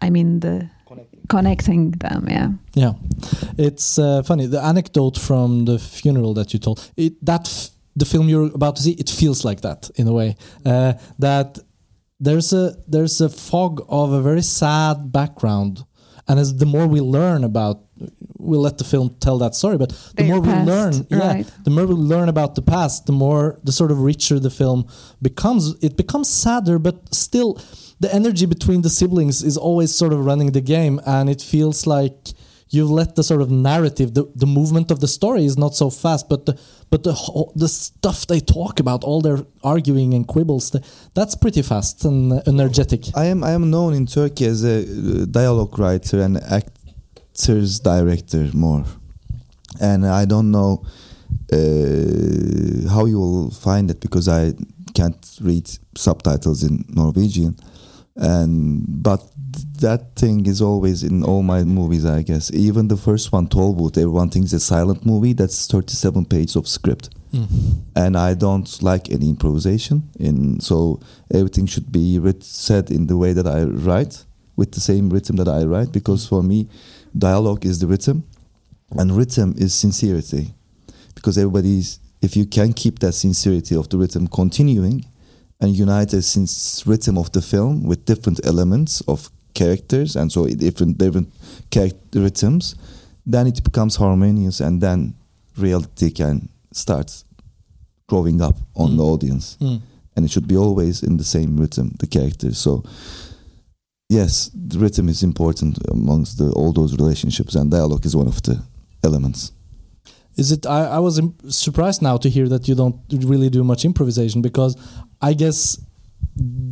I 0.00 0.10
mean 0.10 0.40
the 0.40 0.68
connecting 1.28 1.90
them. 1.92 2.26
Yeah. 2.28 2.50
Yeah, 2.74 2.92
it's 3.58 3.98
uh, 3.98 4.22
funny. 4.22 4.46
The 4.46 4.60
anecdote 4.60 5.18
from 5.18 5.64
the 5.64 5.78
funeral 5.78 6.34
that 6.34 6.52
you 6.52 6.60
told 6.60 6.90
it 6.96 7.14
that 7.24 7.46
f- 7.46 7.70
the 7.96 8.04
film 8.04 8.28
you're 8.28 8.50
about 8.54 8.76
to 8.76 8.82
see, 8.82 8.92
it 8.92 9.10
feels 9.10 9.44
like 9.44 9.60
that 9.60 9.90
in 9.94 10.08
a 10.08 10.12
way. 10.12 10.36
Uh, 10.64 10.92
that 11.18 11.58
there's 12.20 12.52
a 12.52 12.74
there's 12.88 13.20
a 13.20 13.28
fog 13.28 13.84
of 13.88 14.12
a 14.12 14.22
very 14.22 14.42
sad 14.42 15.12
background, 15.12 15.84
and 16.28 16.38
as 16.38 16.56
the 16.56 16.66
more 16.66 16.86
we 16.86 17.00
learn 17.00 17.44
about, 17.44 17.80
we'll 18.38 18.60
let 18.60 18.78
the 18.78 18.84
film 18.84 19.16
tell 19.20 19.38
that 19.38 19.54
story. 19.54 19.76
But 19.76 19.90
the 20.16 20.24
more 20.24 20.42
past, 20.42 20.66
we 20.66 20.72
learn, 20.72 21.06
yeah, 21.10 21.32
right. 21.34 21.50
the 21.64 21.70
more 21.70 21.86
we 21.86 21.94
learn 21.94 22.28
about 22.28 22.54
the 22.54 22.62
past, 22.62 23.06
the 23.06 23.12
more 23.12 23.58
the 23.64 23.72
sort 23.72 23.90
of 23.90 24.00
richer 24.00 24.38
the 24.38 24.50
film 24.50 24.86
becomes. 25.20 25.74
It 25.82 25.96
becomes 25.96 26.28
sadder, 26.28 26.78
but 26.78 27.12
still, 27.14 27.60
the 28.00 28.12
energy 28.14 28.46
between 28.46 28.82
the 28.82 28.90
siblings 28.90 29.42
is 29.42 29.56
always 29.56 29.94
sort 29.94 30.12
of 30.12 30.24
running 30.24 30.52
the 30.52 30.60
game, 30.60 31.00
and 31.06 31.28
it 31.28 31.42
feels 31.42 31.86
like 31.86 32.28
you've 32.72 32.90
let 32.90 33.14
the 33.14 33.22
sort 33.22 33.42
of 33.42 33.50
narrative, 33.50 34.14
the, 34.14 34.24
the 34.34 34.46
movement 34.46 34.90
of 34.90 34.98
the 35.00 35.06
story 35.06 35.44
is 35.44 35.56
not 35.58 35.74
so 35.74 35.90
fast, 35.90 36.28
but 36.28 36.46
the 36.46 36.58
but 36.90 37.04
the 37.04 37.14
the 37.54 37.68
stuff 37.68 38.26
they 38.26 38.40
talk 38.40 38.80
about, 38.80 39.04
all 39.04 39.20
their 39.20 39.40
arguing 39.62 40.14
and 40.14 40.26
quibbles, 40.26 40.74
that's 41.14 41.34
pretty 41.36 41.62
fast 41.62 42.04
and 42.04 42.32
energetic. 42.48 43.02
I 43.14 43.26
am 43.26 43.44
I 43.44 43.52
am 43.52 43.70
known 43.70 43.92
in 43.94 44.06
Turkey 44.06 44.46
as 44.46 44.64
a 44.64 44.78
uh, 44.80 45.26
dialogue 45.26 45.78
writer 45.78 46.20
and 46.20 46.38
actors 46.38 47.78
director 47.80 48.48
more, 48.54 48.84
and 49.80 50.06
I 50.06 50.24
don't 50.24 50.50
know 50.50 50.84
uh, 51.52 52.88
how 52.94 53.04
you 53.04 53.18
will 53.18 53.50
find 53.50 53.90
it 53.90 54.00
because 54.00 54.28
I 54.28 54.54
can't 54.94 55.38
read 55.42 55.68
subtitles 55.94 56.62
in 56.62 56.84
Norwegian, 56.88 57.56
and 58.16 58.84
but 58.88 59.22
that 59.80 60.16
thing 60.16 60.46
is 60.46 60.60
always 60.60 61.02
in 61.02 61.24
all 61.24 61.42
my 61.42 61.64
movies. 61.64 62.04
I 62.04 62.22
guess 62.22 62.52
even 62.52 62.88
the 62.88 62.96
first 62.96 63.32
one, 63.32 63.48
Tollbooth, 63.48 63.96
everyone 63.96 64.30
thinks 64.30 64.52
it's 64.52 64.64
a 64.64 64.66
silent 64.66 65.04
movie. 65.04 65.32
That's 65.32 65.66
thirty-seven 65.66 66.26
pages 66.26 66.56
of 66.56 66.68
script 66.68 67.10
mm. 67.32 67.46
and 67.96 68.16
I 68.16 68.34
don't 68.34 68.82
like 68.82 69.10
any 69.10 69.28
improvisation. 69.30 70.10
In 70.18 70.60
so 70.60 71.00
everything 71.32 71.66
should 71.66 71.90
be 71.90 72.18
writ- 72.18 72.44
said 72.44 72.90
in 72.90 73.06
the 73.06 73.16
way 73.16 73.32
that 73.32 73.46
I 73.46 73.64
write, 73.64 74.24
with 74.54 74.72
the 74.72 74.80
same 74.80 75.08
rhythm 75.10 75.36
that 75.36 75.48
I 75.48 75.64
write, 75.64 75.92
because 75.92 76.26
for 76.26 76.42
me, 76.42 76.68
dialogue 77.16 77.64
is 77.64 77.78
the 77.78 77.86
rhythm, 77.86 78.24
and 78.98 79.16
rhythm 79.16 79.54
is 79.56 79.74
sincerity, 79.74 80.54
because 81.14 81.38
everybody's 81.38 81.98
if 82.20 82.36
you 82.36 82.46
can 82.46 82.72
keep 82.72 83.00
that 83.00 83.14
sincerity 83.14 83.74
of 83.74 83.88
the 83.88 83.98
rhythm 83.98 84.28
continuing, 84.28 85.04
and 85.60 85.76
unite 85.76 86.12
a 86.12 86.20
since 86.22 86.84
rhythm 86.86 87.16
of 87.16 87.30
the 87.32 87.40
film 87.40 87.84
with 87.84 88.04
different 88.04 88.44
elements 88.44 89.00
of 89.08 89.30
characters 89.54 90.16
and 90.16 90.30
so 90.30 90.46
different 90.46 90.98
different 90.98 91.28
character 91.70 92.20
rhythms, 92.20 92.74
then 93.32 93.46
it 93.46 93.62
becomes 93.64 93.96
harmonious, 93.96 94.60
and 94.60 94.80
then 94.80 95.14
reality 95.56 96.10
can 96.10 96.48
start 96.72 97.24
growing 98.08 98.40
up 98.42 98.56
on 98.74 98.90
Mm. 98.90 98.96
the 98.96 99.02
audience 99.04 99.56
Mm. 99.60 99.80
and 100.16 100.24
it 100.26 100.30
should 100.30 100.46
be 100.48 100.56
always 100.56 101.02
in 101.02 101.16
the 101.16 101.24
same 101.24 101.56
rhythm 101.60 101.94
the 101.98 102.06
characters 102.06 102.58
so 102.58 102.82
yes 104.08 104.50
the 104.68 104.78
rhythm 104.78 105.08
is 105.08 105.22
important 105.22 105.78
amongst 105.90 106.36
the, 106.38 106.50
all 106.52 106.72
those 106.72 106.92
relationships 106.96 107.54
and 107.54 107.70
dialogue 107.70 108.04
is 108.06 108.14
one 108.16 108.28
of 108.28 108.40
the 108.42 108.56
elements 109.04 109.52
Is 110.36 110.50
it? 110.50 110.64
I, 110.66 110.96
I 110.96 110.98
was 110.98 111.20
surprised 111.48 112.00
now 112.02 112.16
to 112.18 112.28
hear 112.30 112.48
that 112.48 112.66
you 112.68 112.74
don't 112.74 112.96
really 113.32 113.50
do 113.50 113.62
much 113.64 113.84
improvisation 113.84 114.40
because 114.42 114.76
I 115.20 115.34
guess 115.34 115.78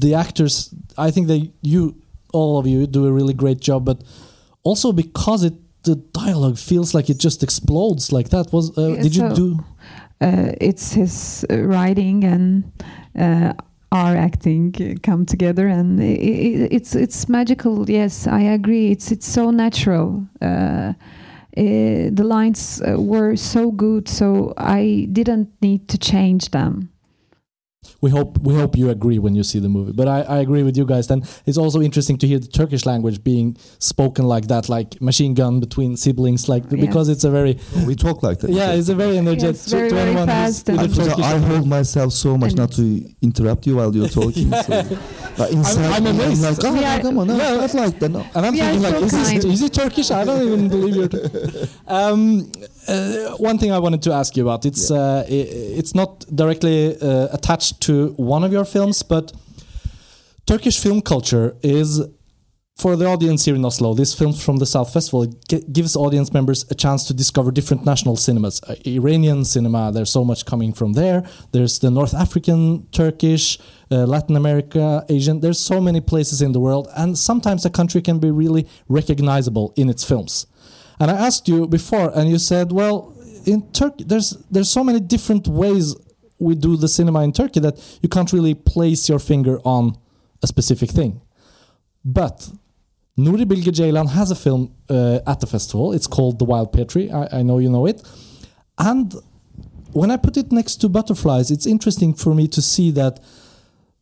the 0.04 0.14
actors, 0.14 0.70
I 0.96 1.10
think 1.12 1.26
they 1.28 1.40
you 1.60 1.94
all 2.32 2.58
of 2.58 2.66
you 2.66 2.86
do 2.86 3.06
a 3.06 3.12
really 3.12 3.34
great 3.34 3.60
job, 3.60 3.84
but 3.84 4.02
also 4.62 4.92
because 4.92 5.44
it 5.44 5.54
the 5.82 5.96
dialogue 6.12 6.58
feels 6.58 6.94
like 6.94 7.08
it 7.08 7.18
just 7.18 7.42
explodes 7.42 8.12
like 8.12 8.28
that. 8.30 8.52
Was 8.52 8.76
uh, 8.76 8.88
Yeah, 8.94 9.02
did 9.02 9.16
you 9.16 9.34
do? 9.34 9.64
uh, 10.20 10.52
it's 10.60 10.92
his 10.92 11.44
uh, 11.50 11.58
writing 11.62 12.24
and 12.24 12.64
uh, 13.18 13.54
our 13.92 14.14
acting 14.16 14.98
come 15.02 15.24
together, 15.26 15.66
and 15.68 16.00
i 16.00 16.04
i 16.04 16.68
it's 16.70 16.94
it's 16.94 17.28
magical. 17.28 17.90
Yes, 17.90 18.26
I 18.26 18.40
agree. 18.40 18.90
It's 18.90 19.10
it's 19.10 19.26
so 19.26 19.50
natural. 19.50 20.26
Uh, 20.40 20.92
uh, 21.56 22.10
the 22.12 22.24
lines 22.24 22.80
were 22.96 23.36
so 23.36 23.72
good, 23.72 24.08
so 24.08 24.52
I 24.56 25.08
didn't 25.12 25.48
need 25.60 25.88
to 25.88 25.98
change 25.98 26.50
them. 26.50 26.90
We 28.02 28.10
hope 28.10 28.38
we 28.38 28.54
hope 28.54 28.76
you 28.78 28.88
agree 28.90 29.18
when 29.18 29.34
you 29.34 29.42
see 29.42 29.58
the 29.58 29.68
movie. 29.68 29.92
But 29.92 30.08
I, 30.08 30.22
I 30.22 30.38
agree 30.38 30.62
with 30.62 30.76
you 30.76 30.86
guys. 30.86 31.06
Then 31.06 31.22
it's 31.44 31.58
also 31.58 31.80
interesting 31.82 32.16
to 32.18 32.26
hear 32.26 32.38
the 32.38 32.46
Turkish 32.48 32.86
language 32.86 33.22
being 33.22 33.56
spoken 33.78 34.24
like 34.24 34.46
that, 34.48 34.68
like 34.70 35.00
machine 35.02 35.34
gun 35.34 35.60
between 35.60 35.96
siblings, 35.96 36.48
like 36.48 36.64
Yeah. 36.70 36.80
because 36.80 37.08
it's 37.10 37.24
a 37.24 37.30
very 37.30 37.58
we 37.86 37.94
talk 37.94 38.22
like 38.22 38.38
that 38.40 38.50
yeah, 38.50 38.72
it's 38.72 38.88
a 38.88 38.94
very 38.94 39.18
energetic. 39.18 39.56
Yes, 39.56 39.70
very, 39.70 39.90
very 39.90 40.00
anyone 40.10 40.28
who's 40.28 40.62
fast 40.62 40.68
and- 40.70 40.80
either 40.80 41.02
I, 41.02 41.06
Turkish 41.08 41.24
I 41.24 41.38
hold 41.38 41.66
myself 41.68 42.12
so 42.12 42.38
much 42.38 42.54
not 42.54 42.72
to 42.72 43.04
interrupt 43.20 43.66
you 43.66 43.76
while 43.76 43.94
you're 43.94 44.08
talking. 44.08 44.50
so, 44.50 44.98
but 45.36 45.50
inside, 45.52 45.92
I'm 45.92 46.06
amazed. 46.06 46.42
like, 46.42 46.58
oh, 46.64 46.72
We 46.72 46.84
are- 46.84 47.00
come 47.00 47.18
on, 47.18 47.26
no, 47.26 47.36
Yeah. 47.36 47.56
not 47.56 47.74
like 47.74 47.98
that. 47.98 48.08
No. 48.10 48.24
And 48.34 48.46
I'm 48.46 48.52
We 48.54 48.60
thinking, 48.60 48.82
like, 48.82 48.94
so 48.94 49.04
is, 49.04 49.12
this, 49.32 49.44
is 49.44 49.62
it 49.62 49.72
Turkish? 49.74 50.10
I 50.10 50.24
don't 50.24 50.42
even 50.46 50.68
believe 50.68 50.96
you're. 50.96 51.10
Um, 51.86 52.50
uh, 52.88 53.36
one 53.36 53.58
thing 53.58 53.72
I 53.72 53.78
wanted 53.78 54.02
to 54.02 54.12
ask 54.12 54.36
you 54.36 54.42
about 54.42 54.64
it's 54.64 54.90
uh, 54.90 55.24
i 55.28 55.32
it's 55.80 55.94
not 55.94 56.24
directly 56.34 56.96
uh, 57.00 57.28
attached 57.32 57.80
to 57.82 58.14
one 58.16 58.44
of 58.44 58.52
your 58.52 58.64
films, 58.64 59.02
but 59.02 59.32
Turkish 60.46 60.78
film 60.80 61.00
culture 61.00 61.56
is 61.62 62.00
for 62.80 62.96
the 62.96 63.06
audience 63.06 63.44
here 63.44 63.54
in 63.54 63.64
Oslo. 63.64 63.92
This 63.94 64.14
film 64.14 64.32
from 64.32 64.56
the 64.56 64.66
South 64.66 64.90
Festival 64.92 65.26
gives 65.72 65.94
audience 65.94 66.32
members 66.32 66.64
a 66.70 66.74
chance 66.74 67.04
to 67.08 67.14
discover 67.14 67.50
different 67.50 67.84
national 67.84 68.16
cinemas. 68.16 68.60
Uh, 68.66 68.74
Iranian 68.86 69.44
cinema, 69.44 69.92
there's 69.92 70.10
so 70.10 70.24
much 70.24 70.46
coming 70.46 70.72
from 70.72 70.94
there. 70.94 71.22
There's 71.52 71.78
the 71.78 71.90
North 71.90 72.14
African, 72.14 72.86
Turkish, 72.90 73.58
uh, 73.90 74.06
Latin 74.06 74.34
America, 74.36 75.04
Asian. 75.10 75.40
There's 75.40 75.60
so 75.60 75.80
many 75.80 76.00
places 76.00 76.40
in 76.40 76.52
the 76.52 76.60
world, 76.60 76.88
and 76.96 77.18
sometimes 77.18 77.66
a 77.66 77.70
country 77.70 78.00
can 78.00 78.18
be 78.18 78.30
really 78.30 78.66
recognizable 78.88 79.74
in 79.76 79.90
its 79.90 80.02
films. 80.02 80.46
And 81.00 81.10
I 81.10 81.14
asked 81.14 81.48
you 81.48 81.66
before, 81.66 82.12
and 82.14 82.30
you 82.30 82.38
said, 82.38 82.70
"Well, 82.72 83.14
in 83.46 83.72
Turkey, 83.72 84.04
there's 84.04 84.36
there's 84.50 84.70
so 84.70 84.84
many 84.84 85.00
different 85.00 85.48
ways 85.48 85.96
we 86.38 86.54
do 86.54 86.76
the 86.76 86.88
cinema 86.88 87.22
in 87.22 87.32
Turkey 87.32 87.60
that 87.60 87.76
you 88.02 88.08
can't 88.08 88.32
really 88.32 88.54
place 88.54 89.08
your 89.08 89.18
finger 89.18 89.58
on 89.64 89.96
a 90.42 90.46
specific 90.46 90.90
thing." 90.90 91.20
But 92.04 92.50
Nuri 93.18 93.46
Bilge 93.46 93.72
Ceylan 93.78 94.08
has 94.10 94.30
a 94.30 94.34
film 94.34 94.74
uh, 94.88 95.20
at 95.26 95.40
the 95.40 95.46
festival. 95.46 95.92
It's 95.92 96.06
called 96.06 96.38
The 96.38 96.44
Wild 96.44 96.72
Pear 96.72 96.84
Tree. 96.84 97.10
I, 97.10 97.38
I 97.38 97.42
know 97.42 97.58
you 97.58 97.70
know 97.70 97.86
it. 97.86 98.02
And 98.78 99.14
when 99.92 100.10
I 100.10 100.16
put 100.16 100.36
it 100.36 100.52
next 100.52 100.76
to 100.76 100.88
Butterflies, 100.88 101.50
it's 101.50 101.66
interesting 101.66 102.14
for 102.14 102.34
me 102.34 102.48
to 102.48 102.62
see 102.62 102.90
that 102.92 103.20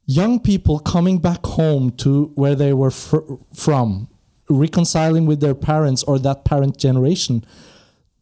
young 0.06 0.40
people 0.40 0.78
coming 0.78 1.18
back 1.18 1.44
home 1.44 1.90
to 1.92 2.26
where 2.34 2.54
they 2.54 2.72
were 2.72 2.90
fr- 2.90 3.34
from, 3.54 4.08
reconciling 4.48 5.26
with 5.26 5.40
their 5.40 5.54
parents 5.54 6.02
or 6.04 6.18
that 6.20 6.44
parent 6.44 6.78
generation, 6.78 7.44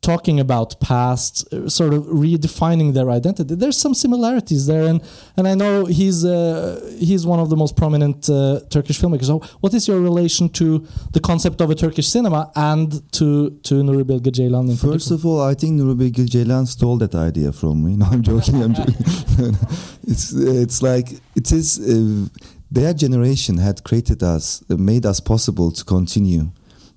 talking 0.02 0.38
about 0.38 0.78
past, 0.80 1.52
uh, 1.52 1.68
sort 1.68 1.92
of 1.92 2.04
redefining 2.04 2.94
their 2.94 3.10
identity. 3.10 3.54
There's 3.54 3.76
some 3.76 3.94
similarities 3.94 4.66
there, 4.66 4.84
and 4.84 5.02
and 5.36 5.48
I 5.48 5.54
know 5.54 5.84
he's 5.86 6.24
uh, 6.24 6.96
he's 6.98 7.26
one 7.26 7.40
of 7.40 7.48
the 7.50 7.56
most 7.56 7.76
prominent 7.76 8.28
uh, 8.28 8.60
Turkish 8.70 8.98
filmmakers. 9.00 9.26
So, 9.26 9.38
what 9.60 9.74
is 9.74 9.88
your 9.88 10.00
relation 10.00 10.48
to 10.60 10.86
the 11.12 11.20
concept 11.20 11.60
of 11.60 11.70
a 11.70 11.74
Turkish 11.74 12.08
cinema 12.08 12.50
and 12.54 12.88
to 13.12 13.50
to 13.68 13.74
Nuri 13.82 14.06
Bilge 14.06 14.30
Ceylan 14.38 14.70
in 14.70 14.76
First 14.76 15.08
particular? 15.08 15.16
of 15.16 15.26
all, 15.26 15.40
I 15.42 15.54
think 15.54 15.80
Nuri 15.80 15.96
Bilge 15.96 16.30
Ceylan 16.30 16.66
stole 16.66 16.98
that 16.98 17.14
idea 17.14 17.52
from 17.52 17.84
me. 17.84 17.96
No, 18.00 18.06
I'm 18.12 18.22
joking. 18.22 18.62
I'm 18.62 18.74
joking. 18.74 18.94
it's 20.12 20.32
it's 20.32 20.82
like 20.82 21.08
it 21.34 21.50
is. 21.52 21.68
Uh, 21.80 22.28
their 22.76 22.92
generation 22.92 23.56
had 23.56 23.82
created 23.84 24.22
us, 24.22 24.62
made 24.68 25.06
us 25.06 25.18
possible 25.18 25.72
to 25.72 25.82
continue 25.82 26.50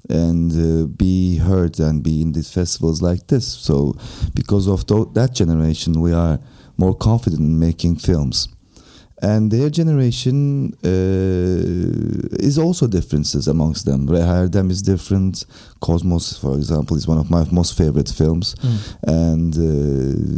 and 0.10 0.52
uh, 0.52 0.88
be 0.88 1.38
heard 1.38 1.80
and 1.80 2.04
be 2.04 2.22
in 2.22 2.34
these 2.34 2.52
festivals 2.52 3.02
like 3.02 3.28
this. 3.28 3.48
So, 3.48 3.96
because 4.36 4.68
of 4.68 4.86
tho- 4.88 5.06
that 5.13 5.34
generation, 5.34 6.02
we 6.02 6.12
are 6.12 6.38
more 6.76 6.93
confident 6.93 7.39
in 7.41 7.58
making 7.58 7.95
films. 7.95 8.49
And 9.22 9.51
their 9.51 9.70
generation 9.70 10.74
uh, 10.84 12.38
is 12.39 12.57
also 12.57 12.88
differences 12.88 13.47
amongst 13.47 13.86
them. 13.86 14.07
Reha 14.07 14.47
Erdem 14.47 14.72
is 14.72 14.82
different. 14.82 15.45
Kosmos, 15.82 16.39
for 16.39 16.55
example, 16.55 16.95
is 16.95 17.05
one 17.05 17.17
of 17.17 17.30
my 17.30 17.45
most 17.51 17.78
favorite 17.78 18.09
films. 18.09 18.55
And 19.03 19.53
uh, 19.55 19.59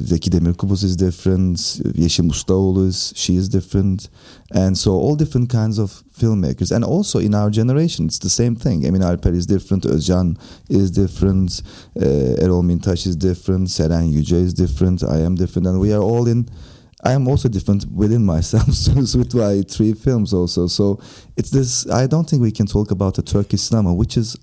Zeki 0.10 0.30
Demirkubuz 0.30 0.84
is 0.84 0.96
different. 0.96 1.58
Yeşim 1.96 2.30
Ustaoğlu 2.30 2.88
is, 2.88 3.14
she 3.16 3.36
is 3.36 3.50
different. 3.50 4.10
And 4.52 4.76
so 4.76 4.94
all 4.94 5.16
different 5.16 5.50
kinds 5.52 5.78
of 5.78 6.04
filmmakers. 6.18 6.72
And 6.72 6.84
also 6.84 7.20
in 7.20 7.36
our 7.36 7.52
generation, 7.52 8.08
it's 8.08 8.20
the 8.20 8.30
same 8.30 8.56
thing. 8.56 8.86
Emin 8.86 9.02
Alper 9.02 9.34
is 9.34 9.46
different. 9.46 9.84
Özcan 9.84 10.38
is 10.70 10.90
different. 10.92 11.62
Uh, 11.96 12.44
Erol 12.44 12.64
Mintaş 12.64 13.06
is 13.06 13.16
different. 13.16 13.70
Seren 13.70 14.12
Yüce 14.12 14.42
is 14.42 14.54
different. 14.56 15.04
I 15.04 15.20
am 15.20 15.36
different. 15.36 15.68
And 15.68 15.80
we 15.80 15.94
are 15.94 16.02
all 16.02 16.28
in 16.28 16.50
I 17.04 17.14
am 17.14 17.28
also 17.28 17.50
different 17.50 17.86
within 17.92 18.24
myself 18.26 18.72
so 18.74 18.94
with 18.94 19.34
my 19.34 19.64
three 19.68 19.94
films 19.94 20.34
also. 20.34 20.68
So 20.68 21.00
it's 21.38 21.50
this. 21.50 21.90
I 21.90 22.08
don't 22.08 22.30
think 22.30 22.42
we 22.42 22.52
can 22.52 22.68
talk 22.68 22.92
about 22.92 23.16
the 23.16 23.22
Turkish 23.24 23.62
cinema, 23.62 23.94
which 23.94 24.18
is 24.18 24.38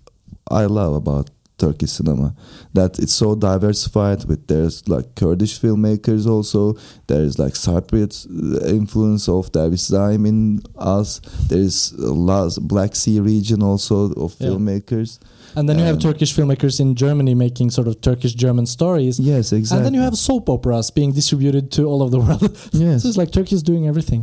I 0.50 0.64
love 0.66 0.94
about 0.94 1.30
Turkish 1.58 1.90
cinema. 1.92 2.34
That 2.74 2.98
it's 2.98 3.12
so 3.12 3.34
diversified. 3.34 4.24
With 4.24 4.46
there's 4.48 4.88
like 4.88 5.14
Kurdish 5.14 5.60
filmmakers 5.60 6.26
also. 6.26 6.74
There 7.06 7.22
is 7.22 7.38
like 7.38 7.54
Cypriot 7.54 8.26
uh, 8.26 8.66
influence 8.74 9.28
of 9.28 9.52
Derviş 9.52 9.90
Zaim 9.90 10.26
in 10.26 10.60
us. 10.76 11.20
There 11.48 11.60
is 11.60 11.92
a 11.92 12.12
lot 12.12 12.58
Black 12.62 12.96
Sea 12.96 13.20
region 13.20 13.62
also 13.62 14.10
of 14.12 14.34
Yeah. 14.40 14.48
filmmakers. 14.48 15.18
And 15.58 15.68
then 15.68 15.76
you 15.80 15.84
have 15.84 15.96
Um, 15.96 16.00
Turkish 16.10 16.32
filmmakers 16.36 16.78
in 16.80 16.94
Germany 16.94 17.34
making 17.34 17.70
sort 17.72 17.88
of 17.88 17.94
Turkish 18.00 18.34
German 18.44 18.66
stories. 18.66 19.18
Yes, 19.18 19.52
exactly. 19.52 19.76
And 19.76 19.86
then 19.86 19.94
you 19.94 20.02
have 20.08 20.16
soap 20.16 20.48
operas 20.48 20.90
being 20.92 21.12
distributed 21.12 21.64
to 21.76 21.80
all 21.90 22.00
of 22.02 22.10
the 22.14 22.20
world. 22.20 22.42
yes. 22.72 23.02
so 23.02 23.08
it's 23.08 23.18
like 23.22 23.32
Turkey 23.32 23.54
is 23.56 23.62
doing 23.62 23.86
everything. 23.92 24.22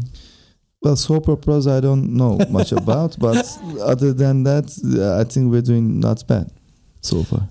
Well, 0.82 0.96
soap 0.96 1.28
operas 1.30 1.66
I 1.68 1.80
don't 1.88 2.06
know 2.22 2.38
much 2.50 2.72
about, 2.84 3.12
but 3.20 3.38
other 3.82 4.14
than 4.14 4.44
that, 4.44 4.66
I 5.22 5.24
think 5.32 5.52
we're 5.52 5.62
doing 5.72 6.00
not 6.00 6.26
bad 6.28 6.46
so 7.02 7.24
far. 7.24 7.44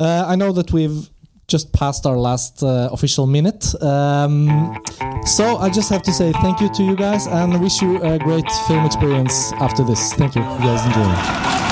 Uh, 0.00 0.24
I 0.32 0.34
know 0.40 0.50
that 0.52 0.72
we've 0.72 1.08
just 1.46 1.72
passed 1.72 2.06
our 2.06 2.16
last 2.16 2.62
uh, 2.62 2.88
official 2.92 3.26
minute. 3.26 3.62
Um, 3.82 4.48
so 5.36 5.44
I 5.58 5.68
just 5.68 5.90
have 5.90 6.02
to 6.08 6.12
say 6.12 6.32
thank 6.44 6.60
you 6.62 6.68
to 6.76 6.82
you 6.82 6.96
guys 6.96 7.26
and 7.26 7.60
wish 7.60 7.82
you 7.82 8.02
a 8.02 8.18
great 8.18 8.50
film 8.66 8.86
experience 8.86 9.52
after 9.66 9.82
this. 9.84 10.00
Thank 10.14 10.34
you. 10.36 10.42
You 10.42 10.58
guys 10.70 10.82
enjoy. 10.86 11.69